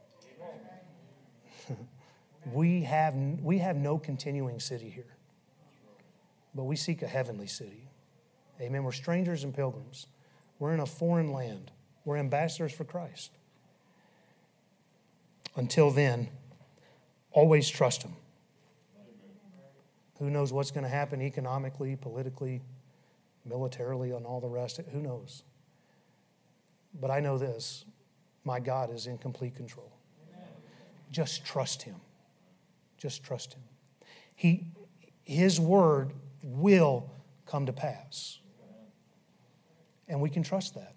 we, 2.52 2.82
have, 2.82 3.14
we 3.14 3.58
have 3.58 3.76
no 3.76 3.96
continuing 3.96 4.60
city 4.60 4.90
here 4.90 5.14
but 6.54 6.64
we 6.64 6.76
seek 6.76 7.02
a 7.02 7.06
heavenly 7.06 7.46
city. 7.46 7.88
Amen. 8.60 8.84
We're 8.84 8.92
strangers 8.92 9.44
and 9.44 9.52
pilgrims. 9.52 10.06
We're 10.58 10.72
in 10.72 10.80
a 10.80 10.86
foreign 10.86 11.32
land. 11.32 11.72
We're 12.04 12.18
ambassadors 12.18 12.72
for 12.72 12.84
Christ. 12.84 13.32
Until 15.56 15.90
then, 15.90 16.28
always 17.32 17.68
trust 17.68 18.02
Him. 18.04 18.14
Who 20.18 20.30
knows 20.30 20.52
what's 20.52 20.70
going 20.70 20.84
to 20.84 20.90
happen 20.90 21.20
economically, 21.20 21.96
politically, 21.96 22.62
militarily, 23.44 24.12
and 24.12 24.26
all 24.26 24.40
the 24.40 24.48
rest? 24.48 24.80
Who 24.92 25.00
knows? 25.00 25.42
But 27.00 27.11
I 27.11 27.20
know 27.20 27.38
this 27.38 27.85
my 28.44 28.61
God 28.61 28.92
is 28.92 29.07
in 29.07 29.18
complete 29.18 29.54
control. 29.57 29.90
Just 31.11 31.44
trust 31.44 31.83
Him. 31.83 31.96
Just 32.98 33.22
trust 33.22 33.54
Him. 33.54 33.62
He, 34.35 34.66
his 35.22 35.61
word 35.61 36.12
will 36.42 37.11
come 37.46 37.66
to 37.66 37.72
pass. 37.72 38.38
And 40.09 40.20
we 40.20 40.28
can 40.28 40.42
trust 40.42 40.74
that. 40.74 40.94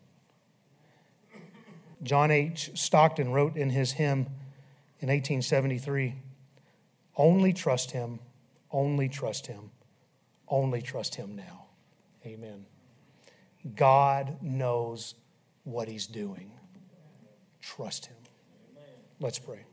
John 2.03 2.29
H. 2.29 2.71
Stockton 2.75 3.31
wrote 3.31 3.55
in 3.55 3.69
his 3.69 3.91
hymn 3.91 4.27
in 4.99 5.09
1873 5.09 6.15
Only 7.15 7.53
trust 7.53 7.91
him, 7.91 8.19
only 8.71 9.09
trust 9.09 9.47
him, 9.47 9.71
only 10.47 10.81
trust 10.81 11.15
him 11.15 11.35
now. 11.35 11.66
Amen. 12.25 12.65
God 13.75 14.37
knows 14.41 15.15
what 15.63 15.87
he's 15.87 16.07
doing. 16.07 16.51
Trust 17.61 18.07
him. 18.07 18.15
Let's 19.19 19.39
pray. 19.39 19.65